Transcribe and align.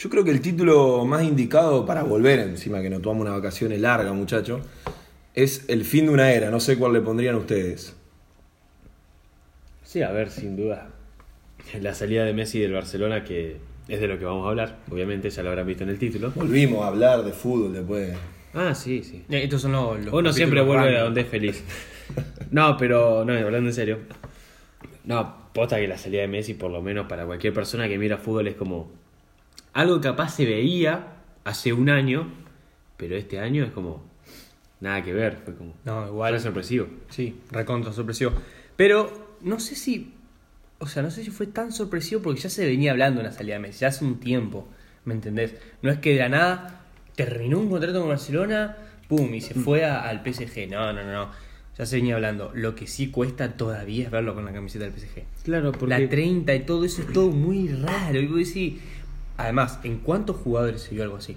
Yo 0.00 0.08
creo 0.08 0.24
que 0.24 0.30
el 0.30 0.40
título 0.40 1.04
más 1.04 1.22
indicado 1.24 1.84
para 1.84 2.02
volver, 2.02 2.38
encima 2.38 2.80
que 2.80 2.88
nos 2.88 3.02
tomamos 3.02 3.26
una 3.26 3.36
vacaciones 3.36 3.78
larga, 3.82 4.14
muchacho, 4.14 4.62
es 5.34 5.66
el 5.68 5.84
fin 5.84 6.06
de 6.06 6.12
una 6.12 6.32
era. 6.32 6.50
No 6.50 6.58
sé 6.58 6.78
cuál 6.78 6.94
le 6.94 7.02
pondrían 7.02 7.34
ustedes. 7.34 7.94
Sí, 9.82 10.00
a 10.00 10.10
ver, 10.10 10.30
sin 10.30 10.56
duda. 10.56 10.88
La 11.82 11.92
salida 11.92 12.24
de 12.24 12.32
Messi 12.32 12.60
del 12.60 12.72
Barcelona, 12.72 13.24
que 13.24 13.58
es 13.88 14.00
de 14.00 14.08
lo 14.08 14.18
que 14.18 14.24
vamos 14.24 14.46
a 14.46 14.48
hablar, 14.48 14.78
obviamente 14.90 15.28
ya 15.28 15.42
lo 15.42 15.50
habrán 15.50 15.66
visto 15.66 15.84
en 15.84 15.90
el 15.90 15.98
título. 15.98 16.32
Volvimos 16.34 16.82
a 16.82 16.86
hablar 16.86 17.22
de 17.22 17.32
fútbol 17.32 17.74
después. 17.74 18.16
Ah, 18.54 18.74
sí, 18.74 19.02
sí. 19.02 19.26
Eh, 19.28 19.42
Estos 19.44 19.60
son 19.60 19.72
los. 19.72 20.02
los 20.02 20.14
Uno 20.14 20.32
siempre 20.32 20.62
vuelve 20.62 20.96
a 20.96 21.02
donde 21.02 21.20
es 21.20 21.28
feliz. 21.28 21.62
No, 22.50 22.76
pero, 22.76 23.24
no, 23.24 23.32
hablando 23.32 23.68
en 23.68 23.74
serio. 23.74 23.98
No, 25.04 25.52
posta 25.52 25.76
que 25.78 25.86
la 25.86 25.96
salida 25.96 26.22
de 26.22 26.26
Messi, 26.26 26.54
por 26.54 26.72
lo 26.72 26.82
menos 26.82 27.06
para 27.06 27.24
cualquier 27.24 27.52
persona 27.52 27.86
que 27.86 27.96
mira 27.96 28.16
fútbol, 28.16 28.48
es 28.48 28.56
como 28.56 28.90
algo 29.72 30.00
que 30.00 30.08
capaz 30.08 30.34
se 30.36 30.44
veía 30.46 31.14
hace 31.44 31.72
un 31.72 31.88
año, 31.90 32.28
pero 32.96 33.16
este 33.16 33.38
año 33.40 33.64
es 33.64 33.70
como 33.72 34.02
nada 34.80 35.02
que 35.02 35.12
ver. 35.12 35.38
Fue 35.44 35.54
como. 35.54 35.74
No, 35.84 36.06
igual. 36.06 36.34
Fue 36.34 36.40
sorpresivo. 36.40 36.86
Sí, 37.08 37.36
recontra 37.50 37.92
sorpresivo. 37.92 38.32
Pero 38.76 39.36
no 39.42 39.60
sé 39.60 39.74
si. 39.76 40.14
O 40.78 40.86
sea, 40.86 41.02
no 41.02 41.10
sé 41.10 41.22
si 41.22 41.30
fue 41.30 41.46
tan 41.46 41.72
sorpresivo 41.72 42.22
porque 42.22 42.40
ya 42.40 42.48
se 42.48 42.64
venía 42.66 42.92
hablando 42.92 43.20
una 43.20 43.32
salida 43.32 43.54
de 43.56 43.60
Messi, 43.60 43.80
ya 43.80 43.88
hace 43.88 44.04
un 44.04 44.18
tiempo. 44.18 44.66
¿Me 45.04 45.14
entendés? 45.14 45.54
No 45.82 45.90
es 45.90 45.98
que 45.98 46.12
de 46.14 46.20
la 46.20 46.28
nada 46.30 46.80
terminó 47.16 47.58
un 47.58 47.68
contrato 47.68 48.00
con 48.00 48.08
Barcelona, 48.08 48.76
pum, 49.08 49.34
y 49.34 49.40
se 49.42 49.54
fue 49.54 49.84
a- 49.84 50.00
al 50.02 50.22
PSG. 50.22 50.68
No, 50.70 50.92
no, 50.92 51.02
no, 51.04 51.12
no. 51.12 51.30
Ya 51.78 51.86
se 51.86 51.96
venía 51.96 52.14
hablando. 52.14 52.50
Lo 52.54 52.74
que 52.74 52.86
sí 52.86 53.10
cuesta 53.10 53.52
todavía 53.56 54.04
es 54.06 54.10
verlo 54.10 54.34
con 54.34 54.44
la 54.44 54.52
camiseta 54.52 54.84
del 54.84 54.92
PSG. 54.94 55.24
Claro, 55.44 55.72
porque. 55.72 55.98
La 55.98 56.08
30 56.08 56.54
y 56.54 56.60
todo 56.60 56.84
eso 56.84 57.02
es 57.02 57.12
todo 57.12 57.30
muy 57.30 57.68
raro. 57.68 58.18
Y 58.20 58.26
vos 58.26 58.38
decís, 58.38 58.74
además, 59.42 59.78
¿en 59.84 59.98
cuántos 59.98 60.36
jugadores 60.36 60.82
se 60.82 60.94
vio 60.94 61.02
algo 61.04 61.16
así? 61.16 61.36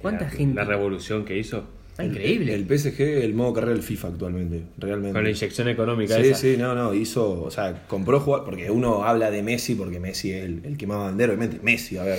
¿Cuánta 0.00 0.24
la, 0.24 0.30
gente? 0.30 0.54
La 0.54 0.64
revolución 0.64 1.24
que 1.24 1.38
hizo. 1.38 1.64
Ah, 1.98 2.04
increíble. 2.04 2.52
El, 2.54 2.70
el 2.70 2.78
PSG, 2.78 3.00
el 3.00 3.32
modo 3.34 3.54
carrera 3.54 3.72
del 3.72 3.82
FIFA 3.82 4.08
actualmente, 4.08 4.62
realmente. 4.76 5.14
Con 5.14 5.24
la 5.24 5.30
inyección 5.30 5.68
económica 5.68 6.14
Sí, 6.16 6.28
esa. 6.28 6.38
sí, 6.38 6.56
no, 6.58 6.74
no, 6.74 6.92
hizo, 6.92 7.42
o 7.42 7.50
sea, 7.50 7.86
compró 7.88 8.20
jugar, 8.20 8.44
porque 8.44 8.70
uno 8.70 9.04
habla 9.04 9.30
de 9.30 9.42
Messi 9.42 9.74
porque 9.74 9.98
Messi 9.98 10.30
es 10.32 10.44
el, 10.44 10.60
el 10.64 10.76
que 10.76 10.86
más 10.86 10.98
bandera, 10.98 11.32
obviamente, 11.32 11.58
Messi, 11.62 11.96
a 11.96 12.02
ver, 12.04 12.18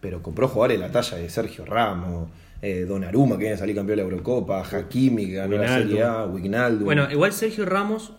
pero 0.00 0.22
compró 0.22 0.46
jugadores 0.46 0.78
de 0.80 0.86
la 0.86 0.92
talla 0.92 1.16
de 1.18 1.28
Sergio 1.28 1.64
Ramos, 1.64 2.28
eh, 2.62 2.84
Donnarumma, 2.88 3.34
que 3.34 3.40
viene 3.40 3.54
a 3.56 3.58
salir 3.58 3.74
campeón 3.74 3.96
de 3.98 4.04
la 4.04 4.08
Eurocopa, 4.08 4.62
Hakimi, 4.62 5.26
que 5.26 5.32
ganó 5.34 5.56
la 5.56 5.62
Wijnaldum. 5.62 5.88
Serie 5.90 6.02
A, 6.04 6.24
Wijnaldum. 6.26 6.84
Bueno, 6.84 7.10
igual 7.10 7.32
Sergio 7.32 7.64
Ramos. 7.66 8.12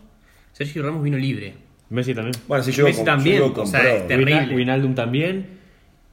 Sergio 0.51 0.83
Ramos 0.83 1.03
vino 1.03 1.17
libre. 1.17 1.53
Messi 1.89 2.13
también. 2.13 2.35
Bueno, 2.49 2.63
sí, 2.65 2.71
llegó, 2.73 2.87
Messi 2.89 2.97
con- 2.97 3.05
también, 3.05 3.35
llegó 3.43 3.61
o 3.61 3.65
sea, 3.65 3.79
comprado. 3.79 3.97
es 3.99 4.07
terrible. 4.09 4.33
Wijna- 4.41 4.55
Wijnaldum 4.55 4.93
también. 4.95 5.56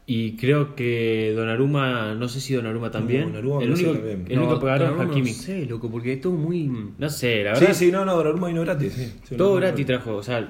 Y 0.06 0.36
creo 0.36 0.74
que 0.76 1.32
Donnarumma, 1.34 2.14
no 2.14 2.28
sé 2.28 2.40
si 2.40 2.54
Donnarumma 2.54 2.90
también. 2.90 3.24
Donnarumma 3.24 3.62
el 3.62 3.72
único, 3.72 3.92
también. 3.92 4.24
el 4.28 4.38
único 4.38 4.54
que 4.56 4.60
pagaron 4.60 4.88
Donnarumma 4.88 5.12
Hakimi. 5.14 5.30
No 5.30 5.36
sé, 5.42 5.66
loco, 5.66 5.90
porque 5.90 6.12
es 6.14 6.20
todo 6.20 6.32
muy. 6.34 6.70
No 6.98 7.08
sé, 7.08 7.42
la 7.42 7.52
verdad. 7.52 7.68
Sí, 7.68 7.74
sí, 7.86 7.92
no, 7.92 8.04
no, 8.04 8.14
Donnarumma 8.16 8.48
vino 8.48 8.60
gratis, 8.62 8.92
sí. 8.92 9.12
Sí, 9.24 9.36
Todo 9.36 9.48
no, 9.48 9.54
no, 9.54 9.60
gratis 9.60 9.80
no. 9.80 9.86
trajo, 9.86 10.16
o 10.16 10.22
sea, 10.22 10.46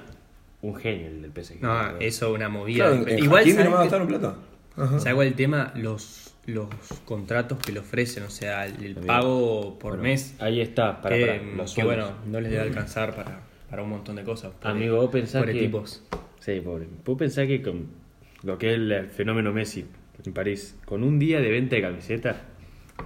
un 0.63 0.75
genio 0.75 1.07
el 1.07 1.23
del 1.23 1.31
PSG. 1.45 1.61
No, 1.61 1.99
eso 2.01 2.33
una 2.33 2.49
movida. 2.49 2.87
Claro, 2.89 3.03
en, 3.07 3.09
en 3.19 3.25
igual, 3.25 3.41
Hakimi 3.43 3.55
¿sabes 3.57 3.71
no 3.71 3.77
qué? 3.77 3.83
gastaron 3.83 4.09
plata. 4.09 4.37
Ajá. 4.77 4.99
¿Sabes 4.99 5.15
cuál 5.15 5.27
es 5.29 5.33
el 5.33 5.37
tema? 5.37 5.73
Los, 5.77 6.35
los 6.47 6.67
contratos 7.05 7.59
que 7.59 7.71
le 7.71 7.79
ofrecen, 7.79 8.25
o 8.25 8.31
sea, 8.31 8.67
el, 8.67 8.83
el 8.85 8.95
pago 8.97 9.79
por 9.79 9.91
Bueno, 9.93 10.03
mes. 10.03 10.35
Ahí 10.41 10.61
está, 10.61 11.01
para, 11.01 11.15
que, 11.17 11.27
para, 11.27 11.43
los 11.43 11.73
que, 11.75 11.83
sueldos. 11.83 12.07
bueno, 12.11 12.19
no 12.27 12.41
les 12.41 12.51
debe 12.51 12.65
alcanzar 12.65 13.15
para, 13.15 13.41
para 13.71 13.85
un 13.85 13.91
montón 13.91 14.17
de 14.17 14.25
cosas. 14.25 14.51
pobre- 14.61 14.71
Amigo, 14.73 14.97
vos 14.97 15.11
pensás 15.11 15.43
pobre 15.43 15.53
que. 15.53 15.61
tipos. 15.61 16.03
Sí, 16.41 16.61
pobre. 16.61 16.89
Vos 17.05 17.17
pensás 17.17 17.47
que 17.47 17.63
con 17.63 18.03
lo 18.45 18.59
que 18.59 18.71
es 18.73 18.75
el 18.79 19.07
fenómeno 19.09 19.53
Messi 19.53 19.85
en 20.25 20.33
París, 20.33 20.77
con 20.85 21.03
un 21.03 21.19
día 21.19 21.41
de 21.41 21.51
venta 21.51 21.77
de 21.77 21.83
camisetas, 21.83 22.37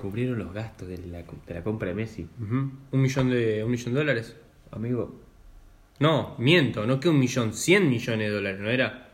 cubrieron 0.01 0.39
los 0.39 0.53
gastos 0.53 0.89
de 0.89 0.99
la, 0.99 1.19
de 1.47 1.55
la 1.55 1.63
compra 1.63 1.89
de 1.89 1.95
Messi. 1.95 2.27
Ujú. 2.41 2.71
Un 2.93 3.01
millón 3.03 3.31
de 3.31 3.65
un 3.65 3.71
millón 3.71 3.95
de 3.95 4.01
dólares. 4.01 4.37
Amigo, 4.71 5.19
No, 6.01 6.35
miento, 6.39 6.87
no 6.87 7.01
que 7.01 7.09
un 7.09 7.19
millón, 7.19 7.53
100 7.55 7.89
millones 7.89 8.29
de 8.29 8.35
dólares, 8.35 8.61
¿no 8.61 8.71
era? 8.71 9.05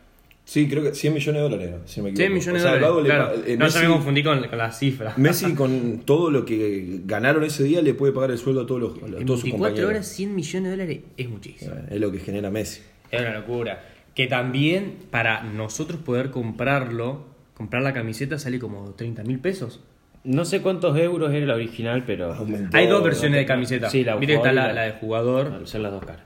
Sí, 0.44 0.68
creo 0.68 0.82
que 0.82 0.94
100 0.94 1.14
millones 1.14 1.40
de 1.42 1.48
dólares, 1.48 1.68
era, 1.68 1.86
si 1.86 2.00
no 2.00 2.04
me 2.04 2.14
100 2.16 2.32
equivoco. 2.32 2.34
millones 2.34 2.62
O 2.62 2.64
sea, 2.66 2.74
de 2.74 2.80
dólares. 2.80 3.12
Claro. 3.14 3.42
eh, 3.46 3.56
no, 3.56 3.64
Messi, 3.64 3.78
yo 3.78 3.88
me 3.88 3.94
confundí 3.94 4.22
con, 4.22 4.46
con 4.46 4.58
la 4.58 4.70
cifra. 4.72 5.14
Messi 5.16 5.54
con 5.54 6.00
todo 6.04 6.30
lo 6.30 6.44
que 6.44 7.00
ganaron 7.06 7.44
ese 7.44 7.64
día 7.64 7.80
le 7.80 7.94
puede 7.94 8.12
pagar 8.12 8.30
el 8.32 8.36
sueldo 8.38 8.60
a 8.62 8.66
todos, 8.66 8.80
los, 8.80 9.02
a 9.02 9.06
En 9.20 9.24
todos 9.24 9.40
sus 9.40 9.44
24 9.44 9.58
compañeros. 9.58 9.88
horas, 9.90 10.06
100 10.08 10.34
millones 10.34 10.64
de 10.64 10.70
dólares 10.76 11.00
es 11.16 11.28
muchísimo. 11.30 11.72
Es 11.88 11.98
lo 12.00 12.12
que 12.12 12.18
genera 12.18 12.50
Messi. 12.50 12.82
Es 13.10 13.20
una 13.22 13.38
locura. 13.38 13.82
Que 14.14 14.26
también 14.26 14.98
para 15.10 15.42
nosotros 15.42 16.00
poder 16.00 16.30
comprarlo, 16.30 17.26
comprar 17.54 17.82
la 17.82 17.92
camiseta 17.92 18.38
sale 18.38 18.58
como 18.58 18.90
30 18.94 19.22
mil 19.24 19.38
pesos. 19.40 19.80
no 20.24 20.44
sé 20.44 20.62
cuántos 20.62 20.96
euros 20.98 21.32
era 21.34 21.46
la 21.46 21.54
original, 21.54 22.04
pero. 22.06 22.32
Aumentó. 22.32 22.76
Hay 22.76 22.86
dos 22.86 23.02
versiones 23.04 23.38
de 23.40 23.46
camiseta. 23.46 23.90
Sí, 23.90 24.04
la 24.04 24.18
que 24.18 24.34
está 24.34 24.52
la, 24.52 24.72
la- 24.72 24.82
de 24.82 24.92
jugador. 24.92 25.50
No, 25.50 25.66
son 25.66 25.82
las 25.82 25.92
dos 25.92 26.04
caras. 26.04 26.22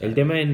El 0.00 0.14
tema 0.14 0.38
es. 0.40 0.48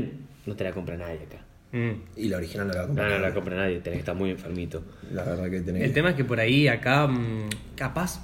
No 0.47 0.55
te 0.55 0.63
la 0.65 0.73
compra 0.73 0.97
nadie 0.97 1.21
acá. 1.27 1.39
Mm. 1.73 1.91
Y 2.17 2.29
la 2.29 2.37
original 2.37 2.69
no 2.69 2.75
la 2.75 2.81
No, 2.83 2.87
compra. 2.89 3.09
no 3.09 3.19
la 3.19 3.35
compra 3.35 3.57
nadie, 3.57 3.81
tenés 3.81 3.97
que 3.97 4.01
estar 4.01 4.15
muy 4.15 4.31
enfermito. 4.31 4.85
La 5.11 5.25
verdad 5.25 5.51
que 5.51 5.61
tenés 5.63 5.83
El 5.83 5.89
que- 5.89 5.95
tema 5.95 6.11
es 6.11 6.15
que 6.17 6.25
por 6.25 6.39
ahí 6.39 6.69
acá, 6.69 7.07
mm, 7.09 7.49
capaz, 7.75 8.23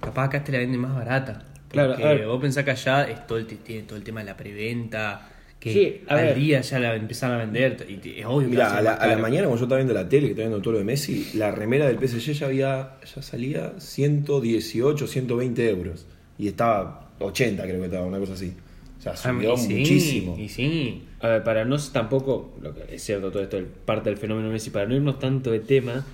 capaz 0.00 0.24
acá 0.26 0.44
te 0.44 0.52
la 0.52 0.58
venden 0.58 0.80
más 0.80 0.94
barata. 0.94 1.44
Claro, 1.68 1.90
Porque 1.94 2.04
a 2.04 2.08
ver. 2.12 2.26
vos 2.26 2.40
pensás 2.40 2.62
que 2.64 2.70
allá 2.70 3.02
es 3.10 3.26
todo 3.26 3.38
el, 3.38 3.46
tiene 3.46 3.82
todo 3.82 3.96
el 3.98 4.04
tema 4.04 4.20
de 4.20 4.26
la 4.26 4.36
preventa, 4.36 5.28
que 5.60 5.72
Sí, 5.72 6.00
a 6.08 6.14
al 6.14 6.24
ver. 6.26 6.34
día 6.36 6.60
ya 6.60 6.78
la 6.78 6.94
empiezan 6.94 7.32
a 7.32 7.38
vender. 7.38 7.86
Y 7.88 7.96
te- 7.96 8.20
es 8.20 8.26
obvio 8.26 8.42
que 8.48 8.52
Mira, 8.54 8.68
ser 8.68 8.78
a 8.78 8.82
la, 8.82 8.92
a 8.94 9.06
la 9.06 9.16
mañana 9.18 9.44
cuando 9.46 9.56
yo 9.58 9.64
estaba 9.64 9.78
viendo 9.78 9.94
la 9.94 10.08
tele, 10.08 10.26
que 10.26 10.32
estaba 10.32 10.48
viendo 10.48 10.62
todo 10.62 10.72
lo 10.72 10.78
de 10.78 10.84
Messi, 10.84 11.26
la 11.34 11.50
remera 11.50 11.86
del 11.86 11.98
PSG 11.98 12.32
ya 12.32 12.46
había 12.46 12.96
ya 13.14 13.22
salía 13.22 13.72
118, 13.78 15.06
120 15.06 15.68
euros. 15.70 16.06
Y 16.38 16.48
estaba 16.48 17.10
80 17.20 17.62
creo 17.64 17.78
que 17.80 17.86
estaba, 17.86 18.04
una 18.06 18.18
cosa 18.18 18.34
así. 18.34 18.52
O 18.98 19.02
sea, 19.02 19.12
Ah, 19.12 19.16
subió 19.16 19.54
y 19.54 19.56
sí, 19.56 19.74
muchísimo. 19.74 20.36
Y 20.38 20.48
sí. 20.48 21.02
A 21.20 21.28
ver, 21.28 21.44
para 21.44 21.64
no 21.64 21.76
tampoco, 21.78 22.54
lo 22.60 22.74
que 22.74 22.94
es 22.94 23.02
cierto 23.02 23.30
todo 23.30 23.42
esto, 23.42 23.58
parte 23.84 24.10
del 24.10 24.18
fenómeno 24.18 24.50
Messi, 24.50 24.70
para 24.70 24.86
no 24.86 24.94
irnos 24.94 25.18
tanto 25.18 25.50
de 25.50 25.60
tema, 25.60 26.04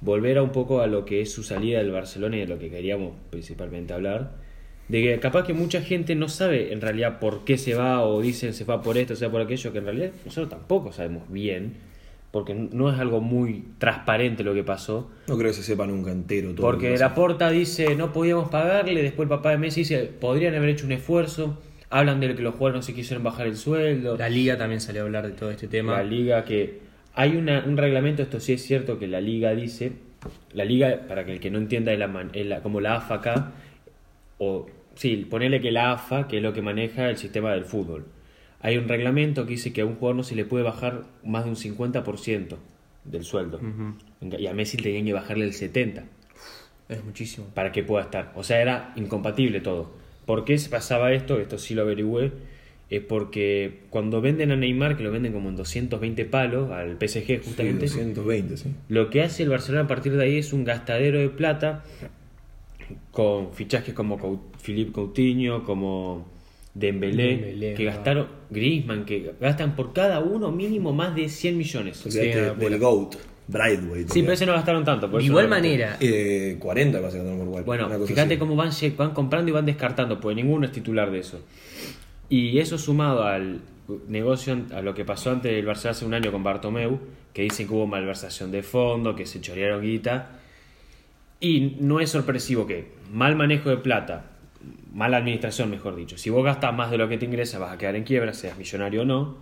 volver 0.00 0.38
a 0.38 0.42
un 0.42 0.50
poco 0.50 0.80
a 0.80 0.86
lo 0.86 1.04
que 1.04 1.20
es 1.22 1.32
su 1.32 1.42
salida 1.42 1.78
del 1.78 1.90
Barcelona 1.90 2.36
y 2.36 2.40
de 2.40 2.46
lo 2.46 2.58
que 2.58 2.70
queríamos 2.70 3.14
principalmente 3.30 3.92
hablar, 3.94 4.32
de 4.88 5.02
que 5.02 5.18
capaz 5.20 5.44
que 5.44 5.52
mucha 5.52 5.80
gente 5.82 6.14
no 6.14 6.28
sabe 6.28 6.72
en 6.72 6.80
realidad 6.80 7.18
por 7.18 7.44
qué 7.44 7.58
se 7.58 7.74
va 7.74 8.02
o 8.02 8.20
dicen 8.20 8.52
se 8.54 8.64
va 8.64 8.82
por 8.82 8.96
esto, 8.98 9.14
o 9.14 9.16
sea 9.16 9.30
por 9.30 9.40
aquello, 9.40 9.72
que 9.72 9.78
en 9.78 9.84
realidad 9.84 10.10
nosotros 10.24 10.48
tampoco 10.50 10.92
sabemos 10.92 11.30
bien, 11.30 11.74
porque 12.30 12.54
no 12.54 12.92
es 12.92 12.98
algo 12.98 13.20
muy 13.20 13.64
transparente 13.78 14.44
lo 14.44 14.52
que 14.54 14.62
pasó. 14.62 15.10
No 15.26 15.36
creo 15.38 15.50
que 15.50 15.56
se 15.56 15.62
sepa 15.62 15.86
nunca 15.86 16.12
entero 16.12 16.54
todo. 16.54 16.66
Porque 16.66 16.96
la 16.98 17.14
porta 17.14 17.50
dice 17.50 17.96
no 17.96 18.12
podíamos 18.12 18.48
pagarle, 18.50 19.02
después 19.02 19.24
el 19.26 19.30
papá 19.30 19.50
de 19.50 19.58
Messi 19.58 19.80
dice 19.80 20.04
podrían 20.20 20.54
haber 20.54 20.68
hecho 20.70 20.86
un 20.86 20.92
esfuerzo, 20.92 21.58
hablan 21.90 22.20
de 22.20 22.34
que 22.34 22.42
los 22.42 22.54
jugadores 22.54 22.76
no 22.80 22.82
se 22.82 22.94
quisieron 22.94 23.24
bajar 23.24 23.46
el 23.46 23.56
sueldo. 23.56 24.16
La 24.16 24.28
liga 24.28 24.56
también 24.58 24.80
salió 24.80 25.02
a 25.02 25.04
hablar 25.06 25.26
de 25.26 25.32
todo 25.32 25.50
este 25.50 25.66
tema. 25.68 25.92
La 25.96 26.02
liga 26.04 26.44
que 26.44 26.80
hay 27.14 27.36
una- 27.36 27.64
un 27.66 27.76
reglamento, 27.76 28.22
esto 28.22 28.38
sí 28.40 28.52
es 28.52 28.62
cierto 28.62 28.98
que 28.98 29.06
la 29.06 29.20
liga 29.20 29.54
dice, 29.54 29.92
la 30.52 30.64
liga, 30.64 31.00
para 31.08 31.24
que 31.24 31.32
el 31.32 31.40
que 31.40 31.50
no 31.50 31.58
entienda, 31.58 31.92
es, 31.92 31.98
la, 31.98 32.08
man- 32.08 32.30
es 32.34 32.44
la- 32.46 32.60
como 32.60 32.80
la 32.80 32.96
AFA 32.96 33.14
acá, 33.14 33.52
o 34.38 34.66
sí, 34.96 35.26
ponele 35.30 35.60
que 35.60 35.70
la 35.70 35.92
AFA, 35.92 36.26
que 36.28 36.38
es 36.38 36.42
lo 36.42 36.52
que 36.52 36.62
maneja 36.62 37.08
el 37.08 37.16
sistema 37.16 37.52
del 37.52 37.64
fútbol. 37.64 38.04
Hay 38.60 38.76
un 38.78 38.88
reglamento 38.88 39.44
que 39.44 39.52
dice 39.52 39.72
que 39.72 39.82
a 39.82 39.86
un 39.86 39.94
jugador 39.94 40.16
no 40.16 40.22
se 40.24 40.34
le 40.34 40.44
puede 40.44 40.64
bajar 40.64 41.04
más 41.24 41.44
de 41.44 41.50
un 41.50 41.56
50% 41.56 42.56
del 43.04 43.22
sueldo. 43.24 43.60
Y 44.38 44.46
a 44.46 44.52
Messi 44.54 44.76
tenían 44.76 45.04
que 45.04 45.12
bajarle 45.12 45.44
el 45.44 45.52
70% 45.52 46.02
Es 46.88 47.04
muchísimo. 47.04 47.46
para 47.54 47.70
que 47.70 47.82
pueda 47.84 48.04
estar. 48.04 48.32
O 48.34 48.42
sea, 48.42 48.60
era 48.60 48.92
incompatible 48.96 49.60
todo. 49.60 49.92
¿Por 50.24 50.44
qué 50.44 50.58
se 50.58 50.68
pasaba 50.70 51.12
esto? 51.12 51.38
Esto 51.38 51.58
sí 51.58 51.74
lo 51.74 51.82
averigüé. 51.82 52.32
Es 52.88 53.00
porque 53.02 53.80
cuando 53.90 54.20
venden 54.20 54.52
a 54.52 54.56
Neymar, 54.56 54.96
que 54.96 55.02
lo 55.02 55.10
venden 55.12 55.32
como 55.32 55.48
en 55.48 55.56
220 55.56 56.24
palos 56.24 56.70
al 56.70 56.96
PSG 57.00 57.26
Sí, 57.26 57.36
justamente, 57.44 57.86
220, 57.86 58.56
sí. 58.56 58.74
lo 58.88 59.10
que 59.10 59.22
hace 59.22 59.42
el 59.42 59.48
Barcelona 59.50 59.84
a 59.84 59.88
partir 59.88 60.16
de 60.16 60.22
ahí 60.22 60.38
es 60.38 60.52
un 60.52 60.64
gastadero 60.64 61.18
de 61.18 61.28
plata 61.28 61.82
con 63.10 63.52
fichajes 63.52 63.94
como 63.94 64.18
Cou- 64.18 64.40
Philippe 64.62 64.92
Coutinho, 64.92 65.64
como 65.64 66.26
Dembélé, 66.74 67.36
Dembélé, 67.36 67.74
que 67.74 67.84
gastaron, 67.84 68.26
Griezmann, 68.50 69.04
que 69.04 69.32
gastan 69.40 69.74
por 69.76 69.92
cada 69.92 70.20
uno 70.20 70.50
mínimo 70.52 70.92
más 70.92 71.14
de 71.14 71.28
100 71.28 71.56
millones. 71.56 71.96
Sí, 71.96 72.18
locura. 72.32 72.54
del 72.54 72.78
GOAT, 72.78 73.16
Brightway. 73.48 74.04
Sí, 74.08 74.20
pero 74.22 74.32
ese 74.32 74.44
no 74.46 74.52
gastaron 74.52 74.84
tanto. 74.84 75.10
por 75.10 75.18
De 75.20 75.24
eso 75.24 75.32
igual 75.32 75.46
no 75.46 75.50
manera, 75.50 75.96
Eh, 76.00 76.56
40 76.58 77.00
va 77.00 77.08
a 77.08 77.10
ser 77.10 77.22
por 77.22 77.32
Uruguay. 77.32 77.62
Bueno, 77.64 77.88
fíjate 78.06 78.34
así. 78.34 78.38
cómo 78.38 78.56
van, 78.56 78.70
van 78.96 79.14
comprando 79.14 79.50
y 79.50 79.54
van 79.54 79.64
descartando, 79.66 80.20
porque 80.20 80.34
ninguno 80.34 80.66
es 80.66 80.72
titular 80.72 81.10
de 81.10 81.20
eso. 81.20 81.40
Y 82.28 82.58
eso 82.58 82.76
sumado 82.76 83.22
al 83.24 83.60
negocio, 84.08 84.58
a 84.74 84.82
lo 84.82 84.94
que 84.94 85.04
pasó 85.04 85.30
antes 85.30 85.52
del 85.52 85.64
Barça 85.66 85.90
hace 85.90 86.04
un 86.04 86.12
año 86.12 86.32
con 86.32 86.42
Bartomeu, 86.42 86.98
que 87.32 87.42
dicen 87.42 87.68
que 87.68 87.74
hubo 87.74 87.86
malversación 87.86 88.50
de 88.50 88.62
fondo, 88.62 89.14
que 89.14 89.26
se 89.26 89.40
chorearon 89.40 89.80
guita. 89.82 90.40
Y 91.40 91.76
no 91.80 92.00
es 92.00 92.10
sorpresivo 92.10 92.66
que 92.66 92.92
mal 93.12 93.36
manejo 93.36 93.70
de 93.70 93.76
plata, 93.76 94.30
mala 94.92 95.18
administración, 95.18 95.70
mejor 95.70 95.96
dicho. 95.96 96.16
Si 96.16 96.30
vos 96.30 96.44
gastas 96.44 96.74
más 96.74 96.90
de 96.90 96.98
lo 96.98 97.08
que 97.08 97.18
te 97.18 97.26
ingresa, 97.26 97.58
vas 97.58 97.72
a 97.72 97.78
quedar 97.78 97.96
en 97.96 98.04
quiebra, 98.04 98.32
seas 98.32 98.56
millonario 98.56 99.02
o 99.02 99.04
no. 99.04 99.36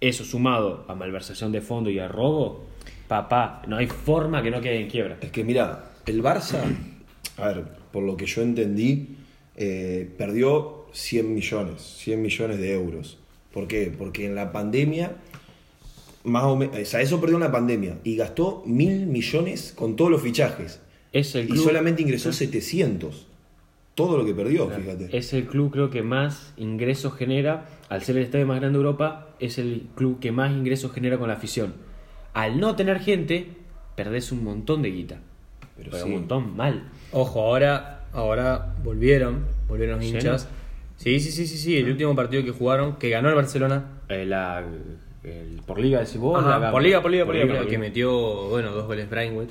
Eso 0.00 0.24
sumado 0.24 0.84
a 0.88 0.94
malversación 0.94 1.52
de 1.52 1.60
fondo 1.60 1.90
y 1.90 1.98
a 1.98 2.06
robo, 2.06 2.66
Papá, 3.08 3.62
no 3.68 3.76
hay 3.76 3.86
forma 3.86 4.42
que 4.42 4.50
no 4.50 4.60
quede 4.60 4.80
en 4.80 4.88
quiebra. 4.88 5.18
Es 5.20 5.30
que 5.30 5.44
mira, 5.44 5.92
el 6.06 6.22
Barça, 6.22 6.60
a 7.36 7.48
ver, 7.48 7.64
por 7.92 8.02
lo 8.02 8.16
que 8.16 8.26
yo 8.26 8.42
entendí, 8.42 9.16
eh, 9.56 10.10
perdió 10.18 10.86
100 10.92 11.32
millones, 11.32 11.82
100 11.98 12.20
millones 12.20 12.58
de 12.58 12.72
euros. 12.72 13.18
¿Por 13.52 13.68
qué? 13.68 13.92
Porque 13.96 14.26
en 14.26 14.34
la 14.34 14.50
pandemia, 14.50 15.12
más 16.24 16.44
o 16.44 16.56
menos, 16.56 16.76
o 16.76 16.84
sea, 16.84 17.00
eso 17.00 17.20
perdió 17.20 17.36
en 17.36 17.44
la 17.44 17.52
pandemia 17.52 17.98
y 18.02 18.16
gastó 18.16 18.62
mil 18.66 19.06
millones 19.06 19.72
con 19.76 19.94
todos 19.94 20.10
los 20.10 20.20
fichajes. 20.20 20.80
Es 21.18 21.34
el 21.34 21.44
Y 21.46 21.52
club, 21.52 21.64
solamente 21.64 22.02
ingresó 22.02 22.32
700. 22.32 23.26
Todo 23.94 24.18
lo 24.18 24.26
que 24.26 24.34
perdió, 24.34 24.68
fíjate. 24.68 25.16
es 25.16 25.32
el 25.32 25.46
club 25.46 25.72
creo 25.72 25.88
que 25.88 26.02
más 26.02 26.52
ingresos 26.58 27.14
genera, 27.14 27.64
al 27.88 28.02
ser 28.02 28.18
el 28.18 28.24
estadio 28.24 28.44
más 28.46 28.60
grande 28.60 28.78
de 28.78 28.84
Europa, 28.84 29.28
es 29.40 29.56
el 29.56 29.86
club 29.94 30.20
que 30.20 30.32
más 30.32 30.52
ingresos 30.52 30.92
genera 30.92 31.16
con 31.16 31.28
la 31.28 31.34
afición. 31.34 31.72
Al 32.34 32.60
no 32.60 32.76
tener 32.76 33.00
gente, 33.00 33.48
perdés 33.94 34.32
un 34.32 34.44
montón 34.44 34.82
de 34.82 34.90
guita. 34.90 35.18
Pero 35.78 35.90
Pero, 35.90 36.02
sí. 36.04 36.10
un 36.10 36.18
montón 36.18 36.54
mal. 36.56 36.82
Ojo, 37.12 37.40
ahora, 37.40 38.04
ahora 38.12 38.74
volvieron, 38.84 39.46
volvieron 39.68 39.96
los 39.96 40.04
¿Sí, 40.06 40.12
hinchas. 40.12 40.48
Sí, 40.98 41.18
sí, 41.20 41.30
sí, 41.32 41.46
sí, 41.46 41.56
sí, 41.56 41.76
el 41.78 41.88
último 41.90 42.14
partido 42.14 42.44
que 42.44 42.50
jugaron, 42.50 42.96
que 42.96 43.08
ganó 43.08 43.30
el 43.30 43.34
Barcelona. 43.34 43.84
Eh, 44.10 44.26
la- 44.26 44.62
el- 45.24 45.60
por 45.66 45.78
liga 45.80 46.00
decís 46.00 46.18
vos, 46.18 46.38
Ajá, 46.38 46.58
la- 46.58 46.70
por 46.70 46.82
liga, 46.82 47.00
por 47.00 47.10
liga, 47.10 47.24
por 47.24 47.34
liga, 47.34 47.46
liga, 47.46 47.66
que 47.66 47.78
metió, 47.78 48.48
bueno, 48.50 48.72
dos 48.72 48.86
goles 48.86 49.08
Brainwood, 49.08 49.48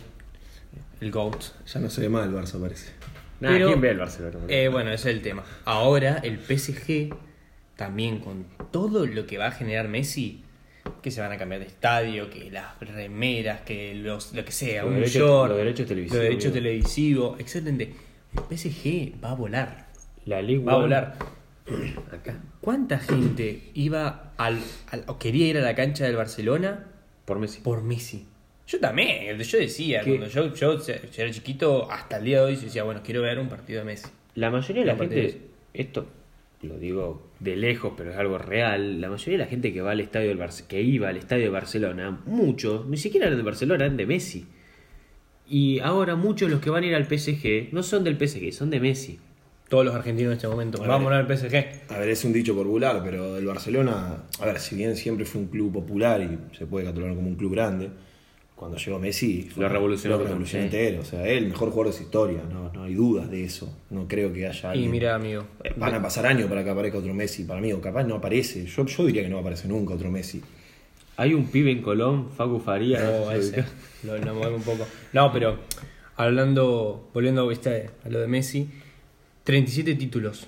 el 1.01 1.11
GOAT. 1.11 1.43
Ya 1.67 1.79
no 1.79 1.89
se 1.89 2.01
ve 2.01 2.09
mal 2.09 2.29
el 2.29 2.35
Barça, 2.35 2.59
parece. 2.59 2.91
Nah, 3.39 3.49
Pero- 3.49 3.67
¿quién 3.67 3.81
ve 3.81 3.89
el 3.91 3.97
Barcelona? 3.99 4.45
Eh, 4.47 4.69
bueno, 4.69 4.91
ese 4.91 5.09
es 5.09 5.15
el 5.17 5.21
tema. 5.21 5.43
Ahora 5.65 6.17
el 6.23 6.39
PSG, 6.39 7.13
también 7.75 8.19
con 8.19 8.45
todo 8.71 9.05
lo 9.05 9.25
que 9.27 9.37
va 9.37 9.47
a 9.47 9.51
generar 9.51 9.87
Messi, 9.89 10.41
que 11.01 11.11
se 11.11 11.19
van 11.21 11.31
a 11.31 11.37
cambiar 11.37 11.59
de 11.61 11.67
estadio, 11.67 12.29
que 12.29 12.49
las 12.51 12.79
remeras, 12.79 13.61
que 13.61 13.93
los, 13.95 14.33
lo 14.33 14.45
que 14.45 14.51
sea, 14.51 14.83
Los 14.83 14.91
un 14.91 14.97
derechos- 14.99 15.13
short, 15.21 15.49
los 15.49 15.57
derechos 15.57 15.87
televisivos, 15.87 16.15
los 16.17 16.23
derechos 16.23 16.53
digo. 16.53 16.63
televisivos, 16.63 17.39
excelente. 17.39 17.93
El 18.49 18.57
PSG 18.57 19.21
va 19.23 19.31
a 19.31 19.35
volar, 19.35 19.87
la 20.25 20.41
Liga 20.41 20.63
va 20.65 20.73
a 20.73 20.77
volar. 20.77 21.15
¿Cuánta 22.61 22.99
gente 22.99 23.71
iba 23.73 24.33
al, 24.37 24.59
al- 24.91 25.03
o 25.07 25.17
quería 25.19 25.47
ir 25.47 25.57
a 25.57 25.61
la 25.61 25.75
cancha 25.75 26.05
del 26.05 26.15
Barcelona 26.15 26.85
Por 27.25 27.39
Messi. 27.39 27.61
por 27.61 27.81
Messi? 27.83 28.27
Yo 28.67 28.79
también, 28.79 29.37
yo 29.37 29.57
decía, 29.59 30.01
¿Qué? 30.01 30.09
cuando 30.17 30.27
yo, 30.27 30.53
yo, 30.55 30.79
yo 30.85 30.93
era 31.17 31.31
chiquito, 31.31 31.89
hasta 31.91 32.17
el 32.17 32.25
día 32.25 32.39
de 32.39 32.45
hoy, 32.45 32.55
yo 32.55 32.61
decía, 32.63 32.83
bueno, 32.83 33.01
quiero 33.03 33.21
ver 33.21 33.37
un 33.39 33.47
partido 33.47 33.79
de 33.79 33.85
Messi. 33.85 34.07
La 34.35 34.49
mayoría 34.49 34.81
de 34.83 34.87
la 34.87 34.95
gente, 34.97 35.37
esto 35.73 36.07
lo 36.61 36.79
digo 36.79 37.29
de 37.39 37.55
lejos, 37.55 37.93
pero 37.95 38.11
es 38.11 38.17
algo 38.17 38.39
real. 38.39 38.99
La 38.99 39.09
mayoría 39.09 39.37
de 39.37 39.43
la 39.43 39.49
gente 39.49 39.71
que 39.71 39.81
va 39.81 39.91
al 39.91 39.99
estadio 39.99 40.29
del 40.29 40.39
Barce- 40.39 40.65
que 40.67 40.81
iba 40.81 41.09
al 41.09 41.17
estadio 41.17 41.43
de 41.43 41.49
Barcelona, 41.49 42.19
muchos, 42.25 42.87
ni 42.87 42.97
siquiera 42.97 43.27
eran 43.27 43.37
de 43.37 43.43
Barcelona, 43.43 43.85
eran 43.85 43.97
de 43.97 44.05
Messi. 44.07 44.47
Y 45.47 45.79
ahora 45.79 46.15
muchos 46.15 46.47
de 46.49 46.55
los 46.55 46.63
que 46.63 46.69
van 46.71 46.83
a 46.83 46.87
ir 46.87 46.95
al 46.95 47.05
PSG 47.07 47.69
no 47.71 47.83
son 47.83 48.03
del 48.03 48.17
PSG, 48.17 48.51
son 48.51 48.69
de 48.71 48.79
Messi. 48.79 49.19
Todos 49.69 49.85
los 49.85 49.93
argentinos 49.95 50.31
en 50.31 50.35
este 50.37 50.47
momento. 50.47 50.77
Vale. 50.79 50.89
Vamos 50.89 51.11
a 51.11 51.21
ver 51.21 51.31
el 51.31 51.37
PSG. 51.37 51.91
A 51.93 51.99
ver, 51.99 52.09
es 52.09 52.23
un 52.25 52.33
dicho 52.33 52.55
popular, 52.55 53.01
pero 53.03 53.37
el 53.37 53.45
Barcelona, 53.45 54.23
a 54.39 54.45
ver, 54.45 54.59
si 54.59 54.75
bien 54.75 54.95
siempre 54.95 55.25
fue 55.25 55.41
un 55.41 55.47
club 55.47 55.71
popular 55.71 56.21
y 56.21 56.55
se 56.57 56.65
puede 56.65 56.85
catalogar 56.85 57.15
como 57.15 57.27
un 57.27 57.35
club 57.35 57.51
grande, 57.53 57.89
cuando 58.55 58.77
llegó 58.77 58.99
Messi 58.99 59.49
Lo 59.57 59.67
revolucionó 59.67 60.17
lo 60.17 60.23
revolucionó 60.23 60.63
entero. 60.65 61.01
O 61.01 61.05
sea, 61.05 61.25
es 61.27 61.37
el 61.37 61.47
mejor 61.47 61.69
jugador 61.71 61.91
de 61.91 61.97
su 61.97 62.03
historia, 62.03 62.41
no, 62.49 62.71
no 62.71 62.83
hay 62.83 62.93
dudas 62.93 63.29
de 63.29 63.43
eso. 63.43 63.77
No 63.89 64.07
creo 64.07 64.31
que 64.31 64.47
haya 64.47 64.69
Y 64.69 64.71
alguien- 64.71 64.91
mira, 64.91 65.15
amigo. 65.15 65.45
Eh, 65.63 65.73
Van 65.75 65.93
a 65.93 66.01
pasar 66.01 66.25
años 66.25 66.47
para 66.47 66.63
que 66.63 66.69
aparezca 66.69 66.97
otro 66.99 67.13
Messi, 67.13 67.43
para 67.43 67.59
mí, 67.59 67.73
o 67.73 67.81
capaz 67.81 68.03
no 68.03 68.15
aparece. 68.15 68.65
Yo, 68.65 68.85
yo 68.85 69.05
diría 69.05 69.23
que 69.23 69.29
no 69.29 69.39
aparece 69.39 69.67
nunca 69.67 69.93
otro 69.93 70.09
Messi. 70.09 70.41
Hay 71.17 71.33
un 71.33 71.47
pibe 71.47 71.71
en 71.71 71.81
Colón, 71.81 72.29
Facu 72.31 72.59
Farías. 72.59 73.03
No, 73.03 73.31
ese, 73.31 73.63
lo, 74.03 74.13
movemos 74.33 74.59
un 74.59 74.63
poco. 74.63 74.85
No, 75.13 75.31
pero 75.31 75.59
hablando, 76.15 77.09
volviendo 77.13 77.47
¿viste? 77.47 77.89
a 78.03 78.09
lo 78.09 78.19
de 78.19 78.27
Messi, 78.27 78.69
37 79.43 79.95
títulos. 79.95 80.47